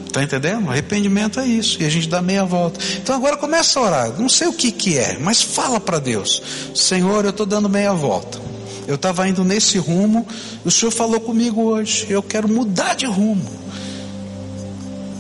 [0.06, 0.70] Está entendendo?
[0.70, 1.82] Arrependimento é isso.
[1.82, 2.80] E a gente dá meia volta.
[3.02, 4.20] Então agora começa a orar.
[4.20, 6.42] Não sei o que, que é, mas fala para Deus:
[6.76, 8.40] Senhor, eu estou dando meia volta.
[8.86, 10.28] Eu estava indo nesse rumo,
[10.66, 12.06] o Senhor falou comigo hoje.
[12.10, 13.50] Eu quero mudar de rumo.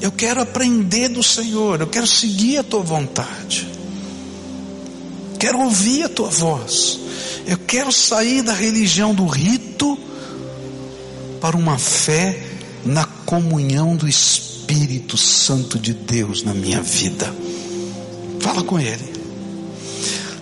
[0.01, 1.79] Eu quero aprender do Senhor.
[1.79, 3.67] Eu quero seguir a tua vontade.
[5.43, 6.97] Quero ouvir a tua voz.
[7.45, 9.99] Eu quero sair da religião do rito
[11.41, 12.41] para uma fé
[12.85, 17.35] na comunhão do Espírito Santo de Deus na minha vida.
[18.39, 19.03] Fala com Ele.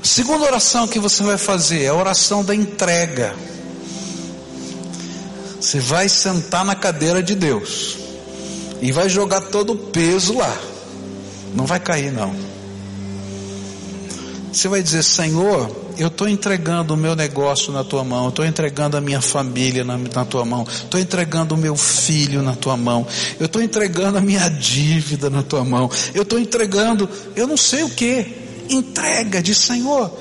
[0.04, 3.36] A segunda oração que você vai fazer é a oração da entrega.
[5.60, 7.98] Você vai sentar na cadeira de Deus
[8.80, 10.56] e vai jogar todo o peso lá.
[11.56, 12.51] Não vai cair, não.
[14.52, 18.98] Você vai dizer: Senhor, eu estou entregando o meu negócio na tua mão, estou entregando
[18.98, 23.08] a minha família na, na tua mão, estou entregando o meu filho na tua mão,
[23.40, 27.84] eu estou entregando a minha dívida na tua mão, eu estou entregando, eu não sei
[27.84, 28.26] o que,
[28.70, 30.12] entrega de Senhor,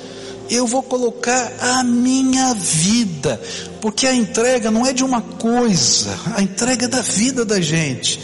[0.49, 3.41] eu vou colocar a minha vida,
[3.81, 8.21] porque a entrega não é de uma coisa, a entrega é da vida da gente,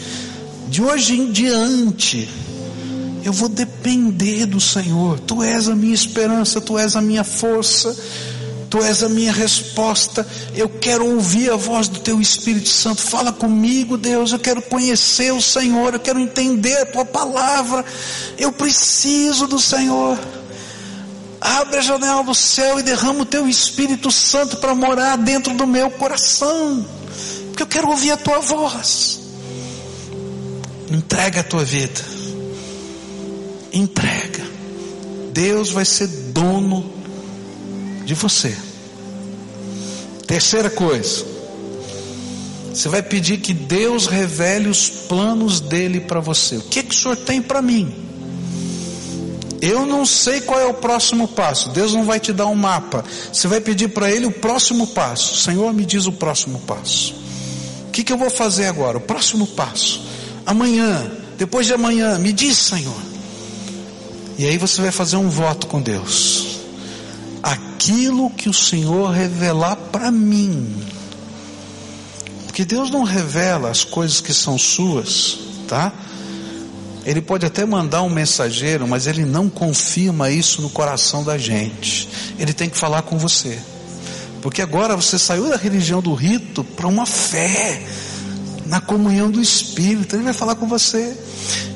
[0.69, 2.29] de hoje em diante,
[3.23, 5.19] eu vou depender do Senhor.
[5.19, 7.95] Tu és a minha esperança, tu és a minha força,
[8.69, 10.25] tu és a minha resposta.
[10.55, 13.01] Eu quero ouvir a voz do teu Espírito Santo.
[13.01, 14.31] Fala comigo, Deus.
[14.31, 17.83] Eu quero conhecer o Senhor, eu quero entender a tua palavra.
[18.37, 20.17] Eu preciso do Senhor.
[21.39, 25.67] Abre a janela do céu e derrama o teu Espírito Santo para morar dentro do
[25.67, 26.85] meu coração.
[27.47, 29.19] Porque eu quero ouvir a tua voz.
[30.89, 32.16] Entrega a tua vida
[33.73, 34.45] entrega.
[35.31, 36.91] Deus vai ser dono
[38.05, 38.55] de você.
[40.25, 41.25] Terceira coisa,
[42.73, 46.57] você vai pedir que Deus revele os planos dele para você.
[46.57, 47.93] O que, que o Senhor tem para mim?
[49.61, 51.69] Eu não sei qual é o próximo passo.
[51.69, 53.03] Deus não vai te dar um mapa.
[53.33, 55.37] Você vai pedir para Ele o próximo passo.
[55.37, 57.15] Senhor, me diz o próximo passo.
[57.87, 58.97] O que, que eu vou fazer agora?
[58.97, 60.05] O próximo passo.
[60.45, 63.06] Amanhã, depois de amanhã, me diz, Senhor.
[64.37, 66.59] E aí você vai fazer um voto com Deus.
[67.41, 70.75] Aquilo que o Senhor revelar para mim.
[72.45, 75.91] Porque Deus não revela as coisas que são suas, tá?
[77.03, 82.07] Ele pode até mandar um mensageiro, mas ele não confirma isso no coração da gente.
[82.37, 83.57] Ele tem que falar com você.
[84.41, 87.81] Porque agora você saiu da religião do rito para uma fé
[88.67, 90.15] na comunhão do Espírito.
[90.15, 91.17] Ele vai falar com você.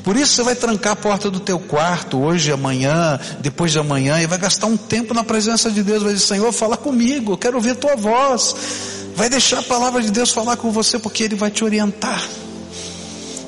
[0.04, 4.20] Por isso você vai trancar a porta do teu quarto hoje, amanhã, depois de amanhã,
[4.22, 6.04] e vai gastar um tempo na presença de Deus.
[6.04, 8.56] Vai dizer, Senhor, fala comigo, eu quero ouvir a tua voz.
[9.16, 12.28] Vai deixar a palavra de Deus falar com você, porque Ele vai te orientar.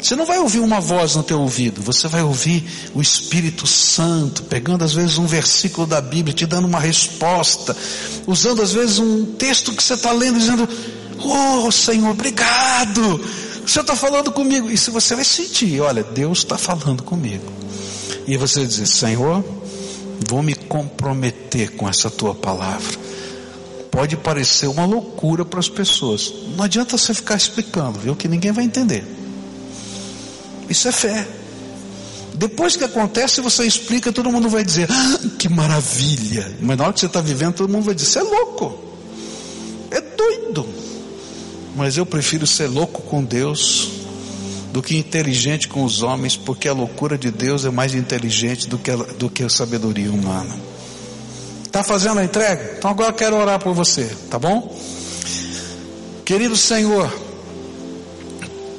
[0.04, 4.44] Você não vai ouvir uma voz no teu ouvido, você vai ouvir o Espírito Santo,
[4.44, 7.76] pegando às vezes um versículo da Bíblia, te dando uma resposta,
[8.28, 10.68] usando às vezes um texto que você está lendo, dizendo,
[11.24, 13.16] Oh Senhor, obrigado.
[13.64, 14.70] O Senhor está falando comigo.
[14.70, 17.52] E se você vai sentir, olha, Deus está falando comigo.
[18.28, 19.44] E você vai dizer, Senhor,
[20.28, 22.98] vou me comprometer com essa tua palavra.
[23.90, 26.34] Pode parecer uma loucura para as pessoas.
[26.58, 28.16] Não adianta você ficar explicando, viu?
[28.16, 29.06] Que ninguém vai entender.
[30.70, 31.28] Isso é fé.
[32.34, 36.52] Depois que acontece, você explica, todo mundo vai dizer, ah, que maravilha.
[36.60, 38.80] Mas na hora que você está vivendo, todo mundo vai dizer, você é louco.
[39.92, 40.68] É doido.
[41.76, 44.04] Mas eu prefiro ser louco com Deus
[44.72, 48.80] do que inteligente com os homens, porque a loucura de Deus é mais inteligente do
[48.80, 50.56] que a, do que a sabedoria humana.
[51.64, 52.76] Está fazendo a entrega?
[52.78, 54.76] Então agora quero orar por você, tá bom?
[56.26, 57.12] Querido Senhor,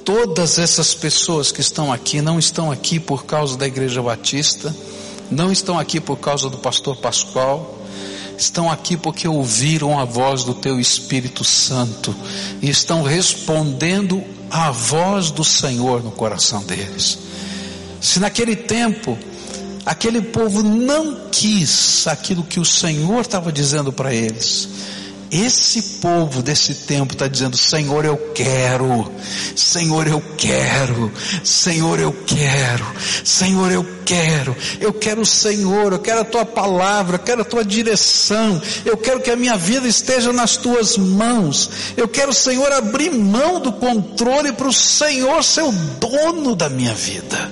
[0.05, 4.75] todas essas pessoas que estão aqui não estão aqui por causa da Igreja Batista,
[5.31, 7.84] não estão aqui por causa do pastor Pascoal,
[8.37, 12.15] estão aqui porque ouviram a voz do teu Espírito Santo
[12.61, 17.19] e estão respondendo à voz do Senhor no coração deles.
[18.01, 19.19] Se naquele tempo
[19.85, 24.69] aquele povo não quis aquilo que o Senhor estava dizendo para eles,
[25.35, 29.11] esse povo desse tempo está dizendo: Senhor, eu quero,
[29.57, 31.11] Senhor, eu quero,
[31.43, 32.87] Senhor, eu quero,
[33.25, 37.45] Senhor, eu quero, eu quero o Senhor, eu quero a tua palavra, eu quero a
[37.45, 42.71] tua direção, eu quero que a minha vida esteja nas tuas mãos, eu quero, Senhor,
[42.71, 47.51] abrir mão do controle para o Senhor ser o dono da minha vida.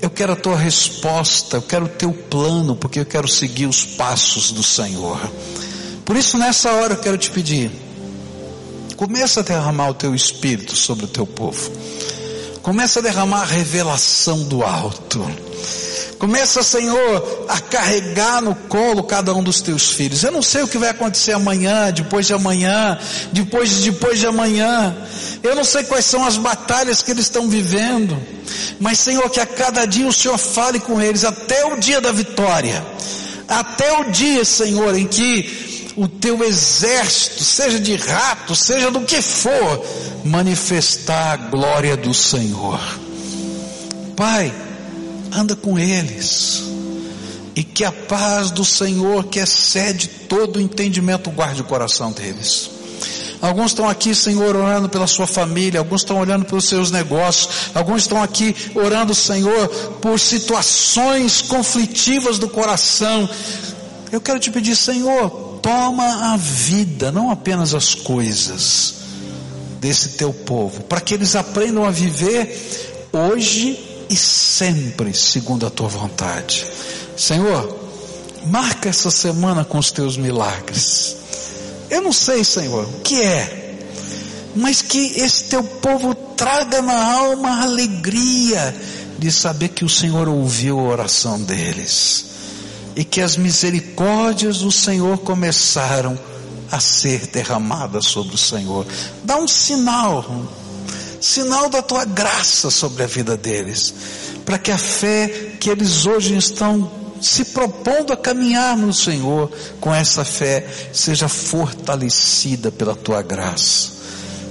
[0.00, 3.84] Eu quero a tua resposta, eu quero o teu plano, porque eu quero seguir os
[3.84, 5.18] passos do Senhor.
[6.08, 7.70] Por isso, nessa hora eu quero te pedir,
[8.96, 11.70] começa a derramar o teu espírito sobre o teu povo.
[12.62, 15.30] Começa a derramar a revelação do alto.
[16.18, 20.24] Começa, Senhor, a carregar no colo cada um dos teus filhos.
[20.24, 22.98] Eu não sei o que vai acontecer amanhã, depois de amanhã,
[23.30, 24.96] depois de depois de amanhã.
[25.42, 28.16] Eu não sei quais são as batalhas que eles estão vivendo.
[28.80, 32.12] Mas, Senhor, que a cada dia o Senhor fale com eles até o dia da
[32.12, 32.82] vitória.
[33.46, 35.68] Até o dia, Senhor, em que
[35.98, 39.84] o teu exército, seja de rato, seja do que for,
[40.24, 42.80] manifestar a glória do Senhor.
[44.16, 44.54] Pai,
[45.32, 46.62] anda com eles,
[47.56, 52.70] e que a paz do Senhor, que excede todo o entendimento, guarde o coração deles.
[53.40, 58.02] Alguns estão aqui, Senhor, orando pela sua família, alguns estão olhando pelos seus negócios, alguns
[58.02, 59.68] estão aqui orando, Senhor,
[60.00, 63.28] por situações conflitivas do coração.
[64.10, 68.94] Eu quero te pedir, Senhor, toma a vida, não apenas as coisas
[69.78, 75.88] desse teu povo, para que eles aprendam a viver hoje e sempre segundo a tua
[75.88, 76.66] vontade.
[77.14, 77.78] Senhor,
[78.46, 81.16] marca essa semana com os teus milagres.
[81.90, 83.76] Eu não sei, Senhor, o que é,
[84.56, 88.74] mas que esse teu povo traga na alma a alegria
[89.18, 92.27] de saber que o Senhor ouviu a oração deles
[92.96, 96.18] e que as misericórdias do Senhor começaram
[96.70, 98.86] a ser derramadas sobre o Senhor.
[99.24, 100.24] Dá um sinal,
[101.20, 103.94] sinal da tua graça sobre a vida deles,
[104.44, 109.92] para que a fé que eles hoje estão se propondo a caminhar no Senhor, com
[109.92, 113.98] essa fé, seja fortalecida pela tua graça.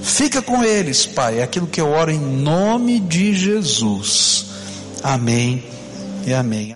[0.04, 4.46] Fica com eles, Pai, é aquilo que eu oro em nome de Jesus.
[5.04, 5.64] Amém
[6.26, 6.74] e amém.